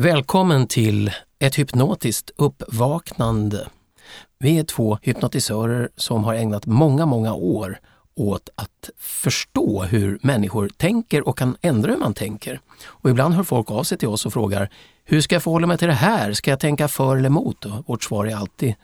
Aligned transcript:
Välkommen 0.00 0.66
till 0.66 1.10
ett 1.38 1.58
hypnotiskt 1.58 2.30
uppvaknande. 2.36 3.68
Vi 4.38 4.58
är 4.58 4.64
två 4.64 4.98
hypnotisörer 5.02 5.88
som 5.96 6.24
har 6.24 6.34
ägnat 6.34 6.66
många, 6.66 7.06
många 7.06 7.34
år 7.34 7.80
åt 8.14 8.48
att 8.54 8.90
förstå 8.98 9.82
hur 9.82 10.18
människor 10.22 10.68
tänker 10.76 11.28
och 11.28 11.38
kan 11.38 11.56
ändra 11.60 11.90
hur 11.90 11.98
man 11.98 12.14
tänker. 12.14 12.60
Och 12.84 13.10
ibland 13.10 13.34
hör 13.34 13.42
folk 13.42 13.70
av 13.70 13.82
sig 13.82 13.98
till 13.98 14.08
oss 14.08 14.26
och 14.26 14.32
frågar 14.32 14.70
hur 15.04 15.20
ska 15.20 15.34
jag 15.34 15.42
förhålla 15.42 15.66
mig 15.66 15.78
till 15.78 15.88
det 15.88 15.94
här? 15.94 16.32
Ska 16.32 16.50
jag 16.50 16.60
tänka 16.60 16.88
för 16.88 17.16
eller 17.16 17.28
emot? 17.28 17.64
Och 17.64 17.88
vårt 17.88 18.04
svar 18.04 18.26
är 18.26 18.36
alltid 18.36 18.74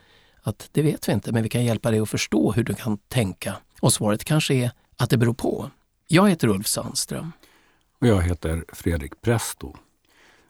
att 0.42 0.68
det 0.72 0.82
vet 0.82 1.08
vi 1.08 1.12
inte, 1.12 1.32
men 1.32 1.42
vi 1.42 1.48
kan 1.48 1.64
hjälpa 1.64 1.90
dig 1.90 2.00
att 2.00 2.10
förstå 2.10 2.52
hur 2.52 2.64
du 2.64 2.74
kan 2.74 2.98
tänka. 2.98 3.56
Och 3.80 3.92
svaret 3.92 4.24
kanske 4.24 4.54
är 4.54 4.70
att 4.96 5.10
det 5.10 5.16
beror 5.16 5.34
på. 5.34 5.70
Jag 6.08 6.30
heter 6.30 6.48
Ulf 6.48 6.66
Sandström. 6.66 7.32
Och 8.00 8.06
jag 8.06 8.22
heter 8.22 8.64
Fredrik 8.72 9.20
Presto. 9.20 9.74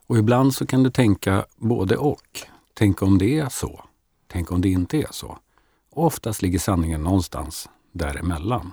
Och 0.06 0.18
ibland 0.18 0.54
så 0.54 0.66
kan 0.66 0.82
du 0.82 0.90
tänka 0.90 1.44
både 1.56 1.96
och. 1.96 2.40
Tänk 2.74 3.02
om 3.02 3.18
det 3.18 3.38
är 3.38 3.48
så. 3.48 3.84
Tänk 4.32 4.52
om 4.52 4.60
det 4.60 4.68
inte 4.68 4.96
är 4.96 5.08
så. 5.10 5.38
Och 5.90 6.04
oftast 6.04 6.42
ligger 6.42 6.58
sanningen 6.58 7.02
någonstans 7.02 7.68
däremellan. 7.92 8.72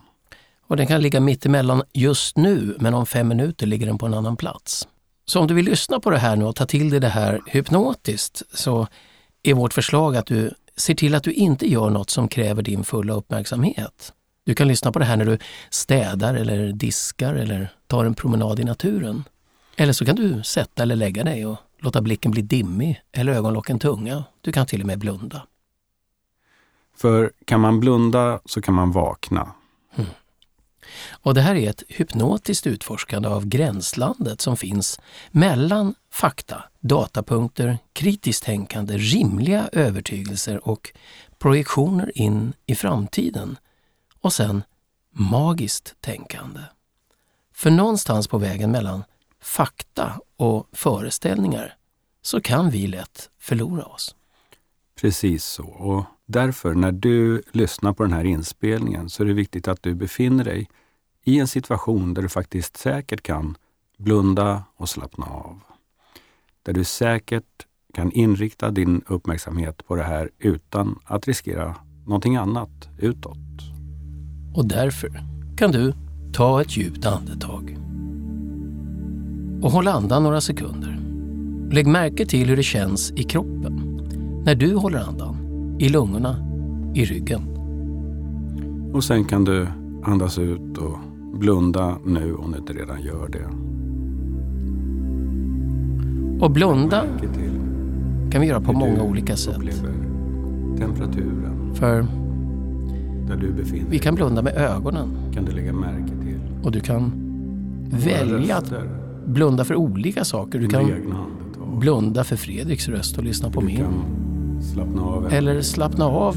Och 0.68 0.78
den 0.78 0.88
kan 0.88 1.02
ligga 1.02 1.20
mitt 1.20 1.46
emellan 1.46 1.84
just 1.94 2.38
nu, 2.38 2.76
men 2.80 2.94
om 2.94 3.06
fem 3.06 3.28
minuter 3.28 3.68
ligger 3.68 3.88
den 3.88 3.98
på 3.98 4.06
en 4.06 4.14
annan 4.14 4.38
plats. 4.38 4.88
Så 5.26 5.40
om 5.40 5.48
du 5.48 5.54
vill 5.54 5.66
lyssna 5.66 6.00
på 6.00 6.10
det 6.10 6.18
här 6.18 6.36
nu 6.36 6.46
och 6.46 6.56
ta 6.56 6.66
till 6.66 6.90
dig 6.90 7.00
det 7.00 7.08
här 7.10 7.42
hypnotiskt 7.46 8.42
så 8.54 8.88
är 9.44 9.54
vårt 9.54 9.74
förslag 9.74 10.16
att 10.16 10.26
du 10.26 10.54
ser 10.78 10.96
till 10.96 11.16
att 11.16 11.24
du 11.24 11.34
inte 11.34 11.72
gör 11.72 11.90
något 11.90 12.10
som 12.10 12.28
kräver 12.28 12.62
din 12.62 12.84
fulla 12.84 13.14
uppmärksamhet. 13.14 14.14
Du 14.46 14.56
kan 14.56 14.68
lyssna 14.68 14.92
på 14.92 15.00
det 15.00 15.06
här 15.06 15.18
när 15.18 15.26
du 15.26 15.38
städar 15.70 16.34
eller 16.34 16.72
diskar 16.72 17.34
eller 17.36 17.74
tar 17.88 18.06
en 18.06 18.14
promenad 18.14 18.60
i 18.60 18.64
naturen. 18.64 19.24
Eller 19.82 19.94
så 19.94 20.06
kan 20.06 20.16
du 20.16 20.44
sätta 20.44 20.84
eller 20.84 20.96
lägga 20.96 21.24
dig 21.24 21.46
och 21.46 21.58
låta 21.80 22.02
blicken 22.02 22.32
bli 22.32 22.42
dimmig 22.42 23.02
eller 23.12 23.34
ögonlocken 23.34 23.80
tunga. 23.80 24.24
Du 24.42 24.52
kan 24.52 24.66
till 24.66 24.82
och 24.82 24.88
med 24.88 25.00
blunda. 25.00 25.48
För 26.96 27.32
kan 27.46 27.60
man 27.60 27.80
blunda 27.80 28.40
så 28.46 28.62
kan 28.62 28.74
man 28.74 28.92
vakna. 28.92 29.52
Mm. 29.96 30.10
Och 31.12 31.34
Det 31.34 31.42
här 31.42 31.56
är 31.56 31.70
ett 31.70 31.84
hypnotiskt 31.88 32.68
utforskande 32.68 33.30
av 33.30 33.46
gränslandet 33.46 34.42
som 34.42 34.58
finns 34.58 35.00
mellan 35.32 35.96
fakta, 36.12 36.64
datapunkter, 36.80 37.78
kritiskt 37.94 38.44
tänkande, 38.44 38.98
rimliga 38.98 39.70
övertygelser 39.72 40.68
och 40.68 40.94
projektioner 41.40 42.12
in 42.18 42.54
i 42.66 42.76
framtiden. 42.76 43.58
Och 44.20 44.34
sen 44.34 44.64
magiskt 45.12 45.96
tänkande. 46.02 46.62
För 47.54 47.72
någonstans 47.72 48.28
på 48.28 48.38
vägen 48.38 48.72
mellan 48.72 49.04
fakta 49.42 50.20
och 50.38 50.68
föreställningar 50.72 51.76
så 52.22 52.42
kan 52.42 52.70
vi 52.70 52.88
lätt 52.88 53.30
förlora 53.40 53.84
oss. 53.84 54.16
Precis 55.02 55.46
så. 55.46 55.66
Och 55.66 56.06
därför, 56.26 56.74
när 56.74 56.92
du 56.92 57.44
lyssnar 57.52 57.94
på 57.94 58.04
den 58.04 58.14
här 58.14 58.24
inspelningen 58.24 59.10
så 59.10 59.24
är 59.24 59.28
det 59.28 59.34
viktigt 59.34 59.68
att 59.68 59.84
du 59.84 59.96
befinner 59.96 60.44
dig 60.44 60.70
i 61.24 61.40
en 61.40 61.48
situation 61.48 62.14
där 62.14 62.22
du 62.22 62.30
faktiskt 62.30 62.78
säkert 62.78 63.24
kan 63.24 63.58
blunda 63.98 64.64
och 64.76 64.90
slappna 64.90 65.26
av. 65.26 65.60
Där 66.64 66.74
du 66.74 66.84
säkert 66.84 67.66
kan 67.94 68.12
inrikta 68.12 68.72
din 68.72 69.02
uppmärksamhet 69.08 69.88
på 69.88 69.96
det 69.96 70.04
här 70.04 70.30
utan 70.40 71.00
att 71.04 71.28
riskera 71.28 71.76
någonting 72.06 72.36
annat 72.36 72.90
utåt. 72.98 73.38
Och 74.56 74.68
därför 74.68 75.24
kan 75.58 75.72
du 75.72 75.94
ta 76.34 76.62
ett 76.62 76.78
djupt 76.78 77.06
andetag 77.06 77.78
och 79.62 79.72
håll 79.72 79.88
andan 79.88 80.24
några 80.24 80.42
sekunder. 80.42 81.00
Lägg 81.72 81.88
märke 81.88 82.26
till 82.26 82.50
hur 82.50 82.58
det 82.58 82.64
känns 82.64 83.12
i 83.12 83.24
kroppen 83.24 84.02
när 84.46 84.56
du 84.56 84.76
håller 84.76 85.00
andan, 85.00 85.36
i 85.80 85.90
lungorna, 85.90 86.36
i 86.96 87.06
ryggen. 87.06 87.42
Och 88.94 89.04
sen 89.04 89.26
kan 89.26 89.44
du 89.44 89.68
andas 90.04 90.40
ut 90.40 90.78
och 90.78 90.98
blunda 91.34 91.98
nu 92.06 92.36
om 92.36 92.52
du 92.52 92.58
inte 92.58 92.74
redan 92.74 93.02
gör 93.02 93.30
det. 93.30 93.48
Och 96.46 96.52
blunda 96.52 97.04
kan 98.32 98.42
vi 98.42 98.48
göra 98.48 98.62
på 98.62 98.74
många 98.74 99.04
olika 99.04 99.36
sätt. 99.36 99.62
Temperaturen. 100.78 101.74
För 101.74 102.06
där 103.28 103.38
du 103.38 103.52
befinner 103.52 103.90
vi 103.90 104.00
kan 104.00 104.16
blunda 104.16 104.42
med 104.42 104.54
ögonen. 104.58 105.08
Kan 105.34 105.46
du 105.46 105.52
lägga 105.52 105.74
märke 105.74 106.12
till. 106.22 106.40
Och 106.64 106.72
du 106.72 106.80
kan 106.80 107.12
välja 107.90 108.58
att 108.58 108.74
blunda 109.26 109.66
för 109.66 109.76
olika 109.76 110.26
saker. 110.26 110.60
Du 110.60 110.68
kan 110.68 110.92
blunda 111.80 112.24
för 112.24 112.36
Fredriks 112.36 112.88
röst 112.88 113.18
och 113.18 113.24
lyssna 113.24 113.50
på 113.50 113.62
min. 113.62 113.86
Slappna 114.62 115.30
Eller 115.32 115.62
slappna 115.62 116.06
av 116.06 116.36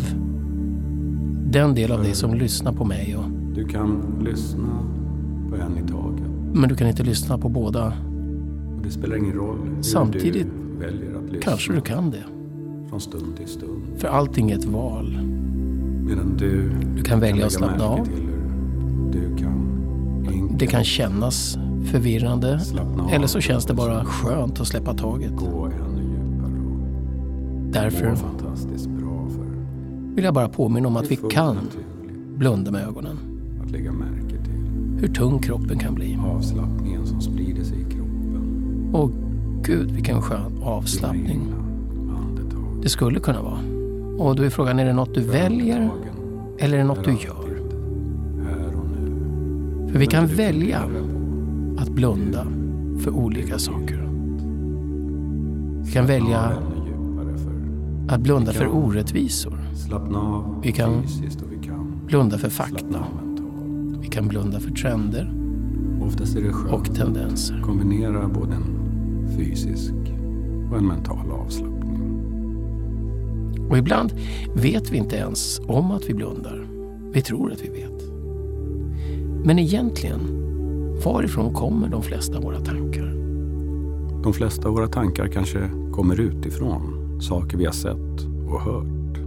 den 1.53 1.75
del 1.75 1.93
av 1.93 2.03
dig 2.03 2.15
som 2.15 2.35
lyssnar 2.35 2.73
på 2.73 2.85
mig. 2.85 3.17
Och 3.17 3.25
du 3.55 3.65
kan 3.65 4.03
lyssna 4.25 4.79
på 5.51 5.57
en 5.57 5.85
i 5.85 5.89
taget. 5.89 6.27
Men 6.53 6.69
du 6.69 6.75
kan 6.75 6.89
inte 6.89 7.03
lyssna 7.03 7.39
på 7.39 7.49
båda. 7.49 7.93
Det 8.85 8.91
spelar 8.91 9.17
ingen 9.17 9.33
roll 9.33 9.59
hur 9.77 9.83
Samtidigt 9.83 10.47
du 10.47 10.87
väljer 10.87 11.15
att 11.15 11.23
lyssna. 11.33 11.41
kanske 11.41 11.73
du 11.73 11.81
kan 11.81 12.11
det. 12.11 12.25
Från 12.89 13.01
stund 13.01 13.37
till 13.37 13.49
stund. 13.49 13.83
För 13.97 14.09
allting 14.09 14.51
är 14.51 14.59
ett 14.59 14.65
val. 14.65 15.19
Medan 16.07 16.37
du, 16.39 16.71
du 16.97 17.03
kan 17.03 17.21
välja 17.21 17.47
att 17.47 17.53
slappna 17.53 17.85
av. 17.85 18.09
Du 19.13 19.37
kan 19.37 19.65
det 20.59 20.67
kan 20.67 20.85
kännas 20.85 21.59
förvirrande. 21.85 22.61
Eller 23.13 23.27
så 23.27 23.41
känns 23.41 23.67
det 23.67 23.75
bara 23.75 24.05
skönt 24.05 24.61
att 24.61 24.67
släppa 24.67 24.95
taget. 24.95 25.33
Därför 27.73 28.17
vill 30.15 30.25
jag 30.25 30.35
bara 30.35 30.49
påminna 30.49 30.89
om 30.89 30.97
att 30.97 31.11
vi 31.11 31.17
kan 31.17 31.57
blunda 32.37 32.71
med 32.71 32.83
ögonen. 32.83 33.19
Hur 34.99 35.09
tung 35.09 35.39
kroppen 35.39 35.79
kan 35.79 35.95
bli. 35.95 36.19
Avslappningen 36.35 37.07
som 37.07 37.21
sprider 37.21 37.65
sig 37.65 37.81
i 37.81 37.85
kroppen. 37.85 38.91
Och 38.93 39.11
gud 39.63 39.91
vilken 39.91 40.23
skön 40.23 40.63
avslappning. 40.63 41.41
Det 42.83 42.89
skulle 42.89 43.21
kunna 43.21 43.43
vara. 43.43 43.59
Och 44.19 44.37
då 44.37 44.43
är 44.43 44.51
frågan, 44.51 44.79
är 44.79 44.85
det 44.85 44.93
något 44.93 45.15
du 45.15 45.21
väljer 45.21 45.91
eller 46.59 46.75
är 46.75 46.79
det 46.79 46.85
något 46.85 47.05
du 47.05 47.11
gör? 47.11 47.45
För 49.93 49.99
vi 49.99 50.07
kan 50.07 50.27
välja 50.27 50.83
att 51.79 51.89
blunda 51.89 52.47
för 52.99 53.11
olika 53.11 53.59
saker. 53.59 54.09
Vi 55.85 55.93
kan 55.93 56.07
välja 56.07 56.53
att 58.09 58.21
blunda 58.21 58.53
för 58.53 58.69
orättvisor. 58.69 59.59
Vi 60.63 60.73
kan 60.73 61.03
blunda 62.07 62.39
för 62.39 62.51
fakta. 62.51 63.05
Vi 64.01 64.09
kan 64.09 64.29
blunda 64.29 64.61
för 64.61 64.71
trender 64.71 65.35
och 66.71 66.95
tendenser. 66.95 67.61
Kombinera 67.63 68.29
både 68.29 68.55
en 68.55 68.79
fysisk 69.37 69.93
och 70.71 70.79
en 70.79 70.87
mental 70.87 71.31
avslappning. 71.31 71.75
Och 73.71 73.79
ibland 73.79 74.13
vet 74.55 74.91
vi 74.91 74.97
inte 74.97 75.17
ens 75.17 75.61
om 75.67 75.91
att 75.91 76.05
vi 76.09 76.15
blundar. 76.15 76.67
Vi 77.13 77.23
tror 77.23 77.53
att 77.53 77.63
vi 77.63 77.69
vet. 77.69 78.03
Men 79.45 79.59
egentligen, 79.59 80.21
varifrån 81.05 81.55
kommer 81.55 81.89
de 81.89 82.03
flesta 82.03 82.37
av 82.37 82.43
våra 82.43 82.61
tankar? 82.61 83.15
De 84.23 84.33
flesta 84.33 84.69
av 84.69 84.75
våra 84.75 84.89
tankar 84.89 85.27
kanske 85.27 85.71
kommer 85.93 86.21
utifrån. 86.21 87.21
Saker 87.23 87.57
vi 87.57 87.65
har 87.65 87.73
sett 87.73 88.27
och 88.51 88.61
hört. 88.61 89.19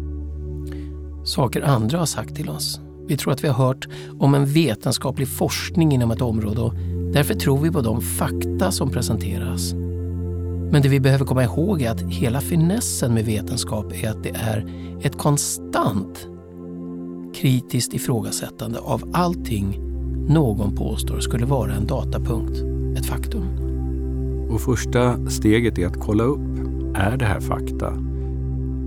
Saker 1.23 1.61
andra 1.61 2.00
har 2.00 2.06
sagt 2.06 2.35
till 2.35 2.50
oss. 2.50 2.79
Vi 3.07 3.17
tror 3.17 3.33
att 3.33 3.44
vi 3.44 3.47
har 3.47 3.66
hört 3.66 3.88
om 4.19 4.35
en 4.35 4.45
vetenskaplig 4.45 5.27
forskning 5.27 5.91
inom 5.91 6.11
ett 6.11 6.22
område 6.22 6.61
och 6.61 6.73
därför 7.13 7.33
tror 7.33 7.57
vi 7.57 7.72
på 7.72 7.81
de 7.81 8.01
fakta 8.01 8.72
som 8.72 8.89
presenteras. 8.89 9.73
Men 10.72 10.81
det 10.81 10.89
vi 10.89 11.00
behöver 11.00 11.25
komma 11.25 11.44
ihåg 11.44 11.81
är 11.81 11.91
att 11.91 12.01
hela 12.01 12.41
finessen 12.41 13.13
med 13.13 13.25
vetenskap 13.25 14.03
är 14.03 14.09
att 14.09 14.24
det 14.24 14.30
är 14.30 14.71
ett 15.01 15.18
konstant 15.18 16.27
kritiskt 17.36 17.94
ifrågasättande 17.94 18.80
av 18.80 19.09
allting 19.13 19.87
någon 20.27 20.75
påstår 20.75 21.19
skulle 21.19 21.45
vara 21.45 21.74
en 21.74 21.88
datapunkt, 21.88 22.57
ett 22.97 23.06
faktum. 23.06 23.44
Och 24.50 24.62
första 24.62 25.29
steget 25.29 25.77
är 25.77 25.88
att 25.88 26.00
kolla 26.00 26.24
upp, 26.24 26.57
är 26.95 27.18
det 27.18 27.25
här 27.25 27.39
fakta? 27.39 27.94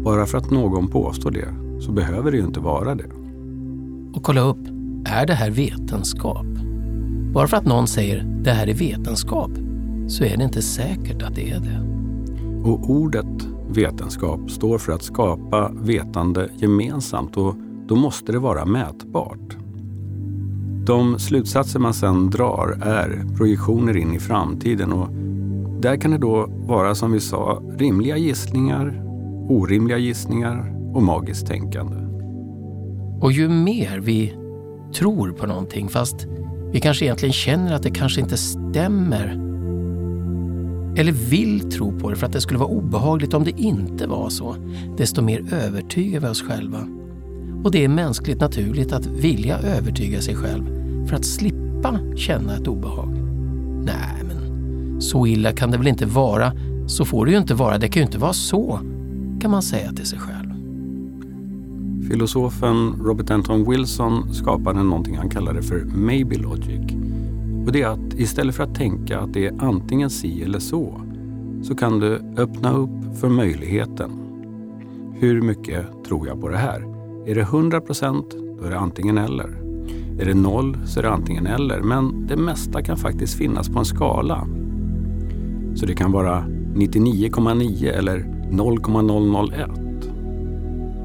Bara 0.05 0.27
för 0.27 0.39
att 0.39 0.51
någon 0.51 0.89
påstår 0.89 1.31
det 1.31 1.55
så 1.81 1.93
behöver 1.93 2.31
det 2.31 2.37
ju 2.37 2.45
inte 2.45 2.61
vara 2.61 2.95
det. 2.95 3.11
Och 4.15 4.23
kolla 4.23 4.41
upp, 4.41 4.69
är 5.05 5.27
det 5.27 5.35
här 5.35 5.51
vetenskap? 5.51 6.47
Bara 7.33 7.47
för 7.47 7.57
att 7.57 7.67
någon 7.67 7.87
säger 7.87 8.25
det 8.45 8.51
här 8.51 8.67
är 8.67 8.75
vetenskap 8.75 9.51
så 10.09 10.25
är 10.25 10.37
det 10.37 10.45
inte 10.45 10.63
säkert 10.63 11.23
att 11.23 11.35
det 11.35 11.51
är 11.51 11.61
det. 11.61 11.91
Och 12.71 12.91
ordet 12.91 13.49
vetenskap 13.69 14.51
står 14.51 14.79
för 14.79 14.93
att 14.93 15.03
skapa 15.03 15.71
vetande 15.75 16.49
gemensamt 16.57 17.37
och 17.37 17.55
då 17.89 17.97
måste 17.97 18.33
det 18.33 18.39
vara 18.39 18.67
mätbart. 18.67 19.60
De 20.91 21.19
slutsatser 21.19 21.79
man 21.79 21.95
sedan 21.95 22.31
drar 22.31 22.79
är 22.83 23.25
projektioner 23.37 23.97
in 23.97 24.15
i 24.15 24.19
framtiden 24.19 24.93
och 24.93 25.09
där 25.83 25.97
kan 25.97 26.11
det 26.11 26.19
då 26.19 26.47
vara 26.49 26.95
som 26.95 27.13
vi 27.13 27.21
sa 27.21 27.63
rimliga 27.79 28.17
gissningar, 28.17 29.03
orimliga 29.49 29.99
gissningar 29.99 30.73
och 30.95 31.03
magiskt 31.03 31.47
tänkande. 31.47 31.97
Och 33.21 33.33
ju 33.33 33.49
mer 33.49 34.01
vi 34.01 34.35
tror 34.95 35.33
på 35.33 35.47
någonting 35.47 35.89
fast 35.89 36.27
vi 36.73 36.81
kanske 36.81 37.05
egentligen 37.05 37.33
känner 37.33 37.75
att 37.75 37.83
det 37.83 37.91
kanske 37.91 38.21
inte 38.21 38.37
stämmer 38.37 39.27
eller 40.97 41.13
vill 41.13 41.71
tro 41.71 41.99
på 41.99 42.11
det 42.11 42.17
för 42.17 42.27
att 42.27 42.33
det 42.33 42.41
skulle 42.41 42.59
vara 42.59 42.71
obehagligt 42.71 43.35
om 43.35 43.45
det 43.45 43.61
inte 43.61 44.07
var 44.07 44.29
så, 44.29 44.57
desto 44.97 45.23
mer 45.23 45.55
övertygar 45.55 46.21
vi 46.21 46.27
oss 46.27 46.43
själva. 46.43 46.89
Och 47.65 47.71
det 47.71 47.85
är 47.85 47.89
mänskligt 47.89 48.41
naturligt 48.41 48.93
att 48.93 49.07
vilja 49.07 49.59
övertyga 49.59 50.21
sig 50.21 50.37
själv 50.37 50.80
för 51.07 51.17
att 51.17 51.25
slippa 51.25 51.99
känna 52.17 52.57
ett 52.57 52.69
obehag. 52.69 53.09
Nej, 53.85 54.25
men 54.29 55.01
så 55.01 55.27
illa 55.27 55.53
kan 55.53 55.71
det 55.71 55.79
väl 55.79 55.87
inte 55.87 56.07
vara? 56.07 56.53
Så 56.87 57.05
får 57.05 57.27
det 57.27 57.33
ju 57.33 57.39
inte 57.39 57.55
vara. 57.55 57.79
Det 57.79 57.89
kan 57.89 58.01
ju 58.01 58.07
inte 58.07 58.19
vara 58.19 58.33
så, 58.33 58.81
kan 59.41 59.51
man 59.51 59.63
säga 59.63 59.93
till 59.93 60.07
sig 60.07 60.19
själv. 60.19 60.51
Filosofen 62.09 62.95
Robert 63.05 63.31
Anton 63.31 63.71
Wilson 63.71 64.35
skapade 64.35 64.83
någonting 64.83 65.17
han 65.17 65.29
kallade 65.29 65.63
för 65.63 65.85
maybe 65.85 66.37
logic. 66.37 66.93
Och 67.67 67.73
det 67.73 67.83
är 67.83 67.89
att 67.89 68.15
istället 68.15 68.55
för 68.55 68.65
att 68.65 68.75
tänka 68.75 69.21
att 69.21 69.33
det 69.33 69.47
är 69.47 69.55
antingen 69.59 70.11
si 70.11 70.43
eller 70.43 70.59
så, 70.59 71.01
så 71.63 71.75
kan 71.75 72.01
du 72.01 72.21
öppna 72.37 72.73
upp 72.73 73.19
för 73.21 73.29
möjligheten. 73.29 74.11
Hur 75.19 75.43
mycket 75.43 75.87
tror 76.09 76.29
jag 76.29 76.41
på 76.41 76.49
det 76.49 76.59
här? 76.59 76.85
Är 77.27 77.35
det 77.35 77.41
100 77.41 77.81
procent, 77.81 78.35
då 78.59 78.65
är 78.67 78.71
det 78.71 78.79
antingen 78.79 79.19
eller. 79.19 79.70
Är 80.21 80.27
det 80.27 80.35
noll 80.35 80.79
så 80.85 80.99
är 80.99 81.03
det 81.03 81.11
antingen 81.11 81.47
eller. 81.47 81.81
Men 81.81 82.27
det 82.27 82.37
mesta 82.37 82.83
kan 82.83 82.97
faktiskt 82.97 83.35
finnas 83.35 83.69
på 83.69 83.79
en 83.79 83.85
skala. 83.85 84.47
Så 85.75 85.87
det 85.87 85.95
kan 85.95 86.13
vara 86.13 86.45
99,9 86.75 87.93
eller 87.93 88.27
0,001. 88.51 89.71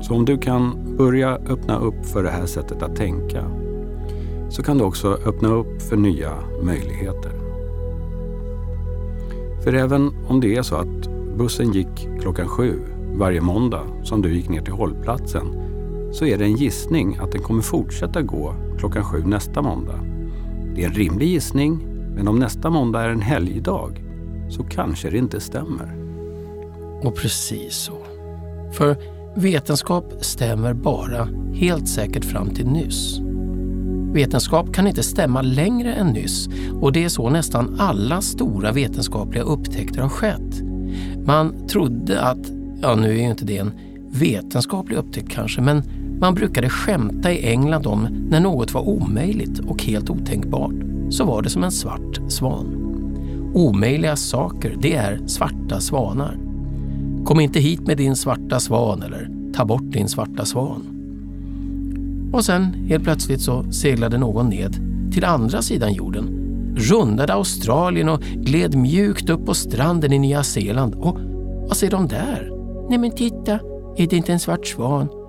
Så 0.01 0.13
om 0.15 0.25
du 0.25 0.37
kan 0.37 0.95
börja 0.97 1.29
öppna 1.29 1.79
upp 1.79 2.05
för 2.05 2.23
det 2.23 2.29
här 2.29 2.45
sättet 2.45 2.83
att 2.83 2.95
tänka 2.95 3.43
så 4.49 4.63
kan 4.63 4.77
du 4.77 4.83
också 4.83 5.17
öppna 5.25 5.49
upp 5.49 5.81
för 5.81 5.97
nya 5.97 6.31
möjligheter. 6.63 7.31
För 9.63 9.73
även 9.73 10.11
om 10.27 10.41
det 10.41 10.55
är 10.55 10.61
så 10.61 10.75
att 10.75 11.09
bussen 11.37 11.71
gick 11.71 12.09
klockan 12.21 12.47
sju 12.47 12.79
varje 13.17 13.41
måndag 13.41 13.83
som 14.03 14.21
du 14.21 14.33
gick 14.33 14.49
ner 14.49 14.61
till 14.61 14.73
hållplatsen 14.73 15.45
så 16.11 16.25
är 16.25 16.37
det 16.37 16.45
en 16.45 16.55
gissning 16.55 17.17
att 17.21 17.31
den 17.31 17.41
kommer 17.41 17.61
fortsätta 17.61 18.21
gå 18.21 18.55
klockan 18.85 19.03
sju 19.03 19.23
nästa 19.25 19.61
måndag. 19.61 19.99
Det 20.75 20.83
är 20.83 20.87
en 20.87 20.93
rimlig 20.93 21.27
gissning, 21.27 21.79
men 22.15 22.27
om 22.27 22.39
nästa 22.39 22.69
måndag 22.69 23.01
är 23.01 23.09
en 23.09 23.21
helgdag 23.21 24.03
så 24.49 24.63
kanske 24.63 25.09
det 25.09 25.17
inte 25.17 25.39
stämmer. 25.39 25.95
Och 27.03 27.15
precis 27.15 27.75
så. 27.75 27.97
För 28.73 28.97
vetenskap 29.35 30.13
stämmer 30.21 30.73
bara 30.73 31.27
helt 31.53 31.87
säkert 31.87 32.25
fram 32.25 32.49
till 32.49 32.67
nyss. 32.67 33.19
Vetenskap 34.13 34.73
kan 34.73 34.87
inte 34.87 35.03
stämma 35.03 35.41
längre 35.41 35.93
än 35.93 36.07
nyss 36.07 36.49
och 36.81 36.91
det 36.91 37.03
är 37.03 37.09
så 37.09 37.29
nästan 37.29 37.75
alla 37.79 38.21
stora 38.21 38.71
vetenskapliga 38.71 39.43
upptäckter 39.43 40.01
har 40.01 40.09
skett. 40.09 40.61
Man 41.25 41.67
trodde 41.67 42.21
att, 42.21 42.51
ja 42.81 42.95
nu 42.95 43.09
är 43.09 43.13
ju 43.13 43.29
inte 43.29 43.45
det 43.45 43.57
en 43.57 43.71
vetenskaplig 44.11 44.97
upptäckt 44.97 45.29
kanske, 45.29 45.61
men 45.61 45.83
man 46.25 46.35
brukade 46.35 46.69
skämta 46.69 47.31
i 47.31 47.49
England 47.49 47.87
om 47.87 48.07
när 48.29 48.39
något 48.39 48.73
var 48.73 48.89
omöjligt 48.89 49.59
och 49.59 49.83
helt 49.83 50.09
otänkbart, 50.09 50.73
så 51.09 51.25
var 51.25 51.41
det 51.41 51.49
som 51.49 51.63
en 51.63 51.71
svart 51.71 52.19
svan. 52.27 52.65
Omöjliga 53.53 54.15
saker, 54.15 54.75
det 54.81 54.95
är 54.95 55.27
svarta 55.27 55.79
svanar. 55.79 56.37
Kom 57.25 57.39
inte 57.39 57.59
hit 57.59 57.87
med 57.87 57.97
din 57.97 58.15
svarta 58.15 58.59
svan 58.59 59.01
eller 59.01 59.29
ta 59.53 59.65
bort 59.65 59.91
din 59.91 60.07
svarta 60.07 60.45
svan. 60.45 60.81
Och 62.33 62.45
sen 62.45 62.63
helt 62.63 63.03
plötsligt 63.03 63.41
så 63.41 63.71
seglade 63.71 64.17
någon 64.17 64.49
ned 64.49 64.75
till 65.13 65.25
andra 65.25 65.61
sidan 65.61 65.93
jorden, 65.93 66.29
rundade 66.75 67.33
Australien 67.33 68.09
och 68.09 68.21
gled 68.21 68.75
mjukt 68.75 69.29
upp 69.29 69.45
på 69.45 69.53
stranden 69.53 70.13
i 70.13 70.19
Nya 70.19 70.43
Zeeland. 70.43 70.95
Och 70.95 71.17
vad 71.67 71.77
ser 71.77 71.89
de 71.89 72.07
där? 72.07 72.51
Nej 72.89 72.97
men 72.97 73.11
titta, 73.11 73.53
är 73.97 74.07
det 74.07 74.13
inte 74.13 74.33
en 74.33 74.39
svart 74.39 74.67
svan? 74.67 75.24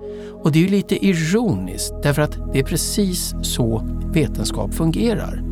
Och 0.47 0.53
det 0.53 0.59
är 0.59 0.63
ju 0.63 0.69
lite 0.69 1.05
ironiskt 1.05 1.93
därför 2.03 2.21
att 2.21 2.39
det 2.53 2.59
är 2.59 2.63
precis 2.63 3.35
så 3.41 3.83
vetenskap 4.13 4.73
fungerar. 4.73 5.43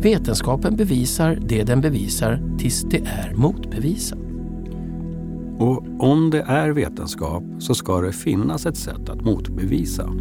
Vetenskapen 0.00 0.76
bevisar 0.76 1.38
det 1.48 1.62
den 1.62 1.80
bevisar 1.80 2.42
tills 2.58 2.82
det 2.82 2.96
är 2.96 3.34
motbevisat. 3.34 4.18
Och 5.58 5.84
om 5.98 6.30
det 6.30 6.40
är 6.40 6.70
vetenskap 6.70 7.42
så 7.58 7.74
ska 7.74 8.00
det 8.00 8.12
finnas 8.12 8.66
ett 8.66 8.76
sätt 8.76 9.08
att 9.08 9.24
motbevisa. 9.24 10.12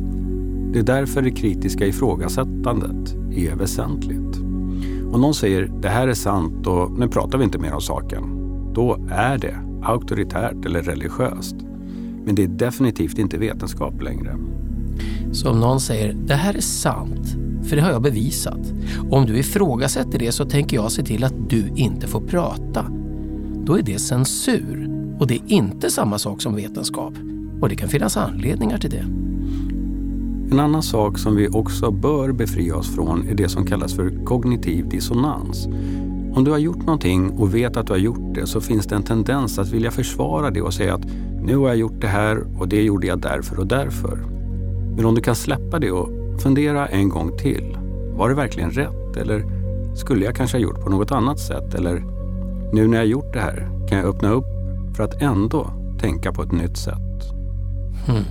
Det 0.74 0.80
är 0.80 0.84
därför 0.84 1.22
det 1.22 1.32
kritiska 1.32 1.86
ifrågasättandet 1.86 3.16
är 3.32 3.56
väsentligt. 3.56 4.38
Om 5.14 5.22
någon 5.22 5.34
säger 5.34 5.72
det 5.82 5.90
här 5.90 6.08
är 6.08 6.14
sant 6.14 6.68
och 6.68 6.92
nu 6.92 7.08
pratar 7.08 7.38
vi 7.38 7.44
inte 7.44 7.60
mer 7.60 7.74
om 7.74 7.82
saken, 7.82 8.24
då 8.74 9.08
är 9.12 9.38
det 9.38 9.56
auktoritärt 9.84 10.66
eller 10.66 10.82
religiöst. 10.82 11.56
Men 12.28 12.36
det 12.36 12.44
är 12.44 12.48
definitivt 12.48 13.20
inte 13.20 13.38
vetenskap 13.38 14.02
längre. 14.02 14.38
Så 15.32 15.52
om 15.52 15.60
någon 15.60 15.80
säger 15.80 16.14
det 16.14 16.34
här 16.34 16.54
är 16.54 16.62
sant, 16.62 17.36
för 17.64 17.76
det 17.76 17.82
har 17.82 17.92
jag 17.92 18.02
bevisat. 18.02 18.74
Om 19.10 19.26
du 19.26 19.38
ifrågasätter 19.38 20.20
det 20.20 20.32
så 20.32 20.46
tänker 20.46 20.78
jag 20.78 20.92
se 20.92 21.04
till 21.04 21.24
att 21.24 21.50
du 21.50 21.72
inte 21.76 22.08
får 22.08 22.22
prata. 22.22 22.86
Då 23.66 23.78
är 23.78 23.82
det 23.82 24.00
censur 24.00 24.90
och 25.20 25.28
det 25.28 25.36
är 25.36 25.42
inte 25.48 25.92
samma 25.92 26.18
sak 26.18 26.42
som 26.42 26.56
vetenskap. 26.56 27.14
Och 27.62 27.70
det 27.70 27.76
kan 27.76 27.90
finnas 27.90 28.18
anledningar 28.18 28.78
till 28.78 28.92
det. 28.92 29.06
En 30.52 30.60
annan 30.60 30.84
sak 30.84 31.18
som 31.18 31.36
vi 31.36 31.48
också 31.48 31.92
bör 31.92 32.32
befria 32.32 32.76
oss 32.76 32.96
från 32.96 33.28
är 33.28 33.36
det 33.36 33.50
som 33.50 33.66
kallas 33.66 33.94
för 33.94 34.26
kognitiv 34.26 34.90
dissonans. 34.90 35.68
Om 36.34 36.44
du 36.44 36.52
har 36.52 36.58
gjort 36.58 36.86
någonting 36.86 37.30
och 37.30 37.56
vet 37.56 37.78
att 37.78 37.88
du 37.88 37.94
har 37.94 38.00
gjort 38.00 38.36
det 38.36 38.48
så 38.48 38.62
finns 38.62 38.86
det 38.86 38.96
en 38.96 39.04
tendens 39.04 39.60
att 39.60 39.70
vilja 39.70 39.92
försvara 39.92 40.52
det 40.52 40.62
och 40.62 40.74
säga 40.74 40.96
att 40.96 41.06
nu 41.48 41.58
har 41.58 41.68
jag 41.68 41.78
gjort 41.78 42.02
det 42.02 42.08
här 42.08 42.44
och 42.60 42.68
det 42.68 42.84
gjorde 42.84 43.08
jag 43.08 43.22
därför 43.22 43.60
och 43.60 43.68
därför. 43.68 44.18
Men 44.96 45.06
om 45.06 45.16
du 45.16 45.22
kan 45.22 45.36
släppa 45.36 45.80
det 45.80 45.92
och 45.92 46.10
fundera 46.42 46.88
en 46.88 47.10
gång 47.10 47.38
till. 47.38 47.78
Var 48.18 48.30
det 48.30 48.36
verkligen 48.36 48.72
rätt? 48.72 49.18
Eller 49.18 49.44
skulle 49.96 50.26
jag 50.26 50.36
kanske 50.36 50.58
ha 50.58 50.62
gjort 50.62 50.84
på 50.84 50.90
något 50.90 51.12
annat 51.12 51.40
sätt? 51.40 51.74
Eller 51.74 52.04
nu 52.74 52.88
när 52.88 52.98
jag 52.98 53.08
gjort 53.08 53.34
det 53.34 53.40
här, 53.40 53.88
kan 53.90 53.98
jag 53.98 54.08
öppna 54.08 54.30
upp 54.30 54.46
för 54.96 55.04
att 55.04 55.22
ändå 55.22 55.72
tänka 56.00 56.32
på 56.32 56.44
ett 56.44 56.52
nytt 56.52 56.78
sätt? 56.78 57.32
Hmm. 58.08 58.24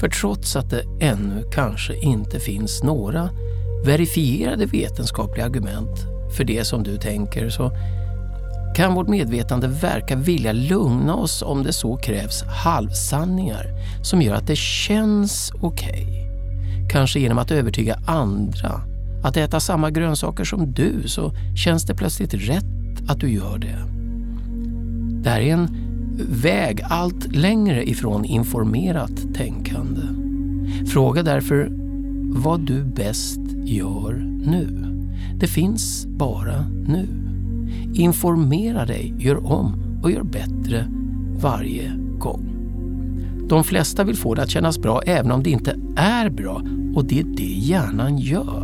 För 0.00 0.08
trots 0.08 0.56
att 0.56 0.70
det 0.70 0.84
ännu 1.00 1.44
kanske 1.52 1.96
inte 1.96 2.40
finns 2.40 2.82
några 2.82 3.28
verifierade 3.84 4.66
vetenskapliga 4.66 5.46
argument 5.46 6.06
för 6.36 6.44
det 6.44 6.64
som 6.64 6.82
du 6.82 6.96
tänker 6.96 7.48
så 7.48 7.72
kan 8.76 8.94
vårt 8.94 9.08
medvetande 9.08 9.68
verka 9.68 10.16
vilja 10.16 10.52
lugna 10.52 11.14
oss 11.14 11.42
om 11.42 11.62
det 11.62 11.72
så 11.72 11.96
krävs 11.96 12.42
halvsanningar 12.42 13.66
som 14.02 14.22
gör 14.22 14.34
att 14.34 14.46
det 14.46 14.56
känns 14.56 15.52
okej. 15.60 16.02
Okay. 16.02 16.88
Kanske 16.90 17.20
genom 17.20 17.38
att 17.38 17.50
övertyga 17.50 17.98
andra 18.06 18.80
att 19.24 19.36
äta 19.36 19.60
samma 19.60 19.90
grönsaker 19.90 20.44
som 20.44 20.72
du 20.72 21.08
så 21.08 21.32
känns 21.64 21.84
det 21.84 21.94
plötsligt 21.94 22.34
rätt 22.34 22.64
att 23.08 23.20
du 23.20 23.30
gör 23.30 23.58
det. 23.58 23.78
Det 25.22 25.30
här 25.30 25.40
är 25.40 25.52
en 25.52 25.68
väg 26.30 26.82
allt 26.84 27.36
längre 27.36 27.88
ifrån 27.88 28.24
informerat 28.24 29.34
tänkande. 29.34 30.02
Fråga 30.92 31.22
därför 31.22 31.68
vad 32.34 32.60
du 32.60 32.84
bäst 32.84 33.40
gör 33.64 34.12
nu. 34.46 34.66
Det 35.40 35.46
finns 35.46 36.06
bara 36.06 36.68
nu. 36.86 37.25
Informera 37.94 38.84
dig, 38.84 39.14
gör 39.18 39.46
om 39.52 40.00
och 40.02 40.10
gör 40.10 40.22
bättre 40.22 40.88
varje 41.40 41.92
gång. 42.18 42.56
De 43.48 43.64
flesta 43.64 44.04
vill 44.04 44.16
få 44.16 44.34
det 44.34 44.42
att 44.42 44.50
kännas 44.50 44.78
bra 44.78 45.02
även 45.06 45.32
om 45.32 45.42
det 45.42 45.50
inte 45.50 45.78
är 45.96 46.30
bra 46.30 46.62
och 46.94 47.04
det 47.04 47.20
är 47.20 47.24
det 47.24 47.42
hjärnan 47.42 48.18
gör. 48.18 48.62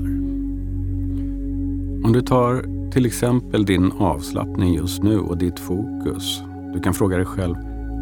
Om 2.05 2.13
du 2.13 2.23
tar 2.23 2.65
till 2.91 3.07
exempel 3.07 3.65
din 3.65 3.93
avslappning 3.93 4.75
just 4.75 5.03
nu 5.03 5.19
och 5.19 5.39
ditt 5.39 5.59
fokus 5.59 6.43
du 6.75 6.81
kan 6.81 6.95
fråga 6.95 7.17
dig 7.17 7.27
själv, 7.27 7.55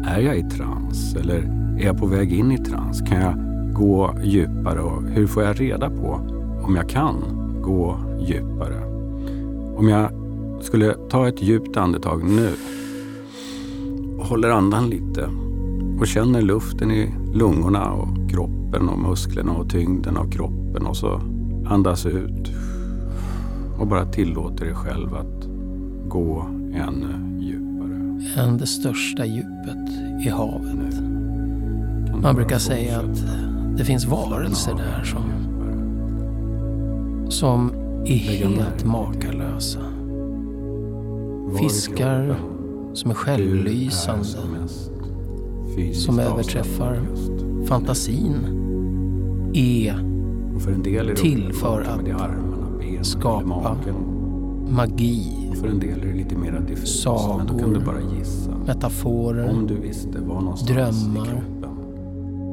är 0.07 0.19
jag 0.19 0.37
i 0.37 0.43
trans 0.43 1.15
eller 1.15 1.37
är 1.79 1.85
jag 1.85 1.97
på 1.97 2.05
väg 2.05 2.33
in 2.33 2.51
i 2.51 2.57
trans? 2.57 3.01
Kan 3.01 3.21
jag 3.21 3.35
gå 3.73 4.15
djupare 4.23 4.81
och 4.81 5.03
hur 5.03 5.27
får 5.27 5.43
jag 5.43 5.61
reda 5.61 5.89
på 5.89 6.21
om 6.63 6.75
jag 6.75 6.89
kan 6.89 7.15
gå 7.61 7.99
djupare? 8.19 8.85
Om 9.77 9.89
jag 9.89 10.20
skulle 10.65 10.95
ta 11.09 11.27
ett 11.27 11.41
djupt 11.41 11.77
andetag 11.77 12.23
nu 12.23 12.49
och 14.17 14.25
håller 14.25 14.49
andan 14.49 14.89
lite 14.89 15.29
och 15.99 16.07
känner 16.07 16.41
luften 16.41 16.91
i 16.91 17.13
lungorna 17.33 17.91
och 17.91 18.29
kroppen 18.29 18.89
och 18.89 18.99
musklerna 18.99 19.51
och 19.51 19.69
tyngden 19.69 20.17
av 20.17 20.31
kroppen 20.31 20.85
och 20.85 20.97
så 20.97 21.21
andas 21.65 22.05
ut 22.05 22.51
och 23.79 23.87
bara 23.87 24.05
tillåter 24.05 24.65
dig 24.65 24.75
själv 24.75 25.15
att 25.15 25.47
gå 26.09 26.45
ännu 26.73 27.39
djupare. 27.39 28.43
än 28.43 28.57
det 28.57 28.67
största 28.67 29.25
djupet 29.25 29.89
i 30.25 30.29
havet. 30.29 31.01
Man 32.21 32.35
brukar 32.35 32.57
säga 32.57 32.99
att 32.99 33.25
det 33.77 33.85
finns 33.85 34.05
varelser 34.05 34.73
där 34.73 35.03
som, 35.03 35.23
som 37.29 37.71
är 38.05 38.15
helt 38.15 38.85
makalösa. 38.85 40.00
Fiskar 41.59 42.35
som 42.93 43.11
är 43.11 43.15
självlysande, 43.15 44.25
som 45.93 46.19
överträffar 46.19 46.99
fantasin, 47.65 48.33
är 49.53 49.95
till 51.15 51.53
för 51.53 51.81
att 51.81 53.05
skapa 53.05 53.77
magi, 54.69 55.47
Och 55.51 55.57
för 55.57 55.67
en 55.67 55.79
del 55.79 55.99
är 56.01 56.05
det 56.05 56.13
lite 56.13 56.35
mer 56.37 56.63
diffust. 56.67 57.05
Men 57.07 57.47
då 57.47 57.53
kan 57.53 57.59
Sagor. 57.59 57.73
du 57.73 57.79
bara 57.85 58.01
gissa. 58.19 58.51
metaforer 58.65 59.49
Om 59.49 59.67
du 59.67 59.75
visste 59.75 60.19
var 60.19 60.41
någonstans 60.41 60.71
Drömmar. 60.71 61.25
i 61.25 61.29
kroppen 61.29 61.69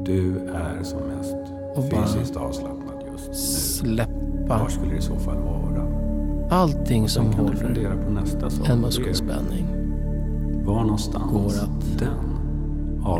du 0.05 0.37
är 0.39 0.83
som 0.83 0.99
mest 1.17 1.35
Och 1.75 1.83
fysiskt 1.83 2.35
avslappnad 2.35 3.03
just 3.11 3.27
nu. 3.27 3.33
släppa 3.33 4.59
Var 4.59 4.69
skulle 4.69 4.91
det 4.91 4.97
i 4.97 5.01
så 5.01 5.15
fall 5.15 5.37
vara? 5.37 5.88
Allting 6.49 7.09
som 7.09 7.33
håller 7.33 7.89
en 8.69 8.81
muskelspänning. 8.81 9.65
Var 10.65 10.83
någonstans 10.83 11.31
går 11.31 11.45
att 11.45 11.99
den 11.99 12.29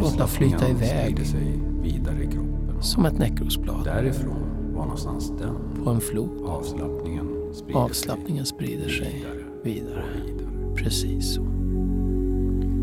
låta 0.01 0.27
flyta 0.27 0.69
iväg. 0.69 1.27
sig 1.27 1.61
vidare 1.81 2.23
i 2.23 2.27
kroppen. 2.27 2.75
Som 2.81 3.05
ett 3.05 3.17
näckrosblad 3.17 3.83
Därifrån, 3.83 4.73
var 4.75 4.83
någonstans 4.83 5.33
den 5.39 5.83
på 5.83 5.89
en 5.89 6.01
flod. 6.01 6.41
avslappningen 6.45 7.27
sprider 7.53 7.79
Avslappningen 7.79 8.45
sprider 8.45 8.89
sig 8.89 9.13
vidare 9.15 9.33
vidare. 9.63 10.03
vidare. 10.25 10.75
Precis 10.75 11.35
så. 11.35 11.41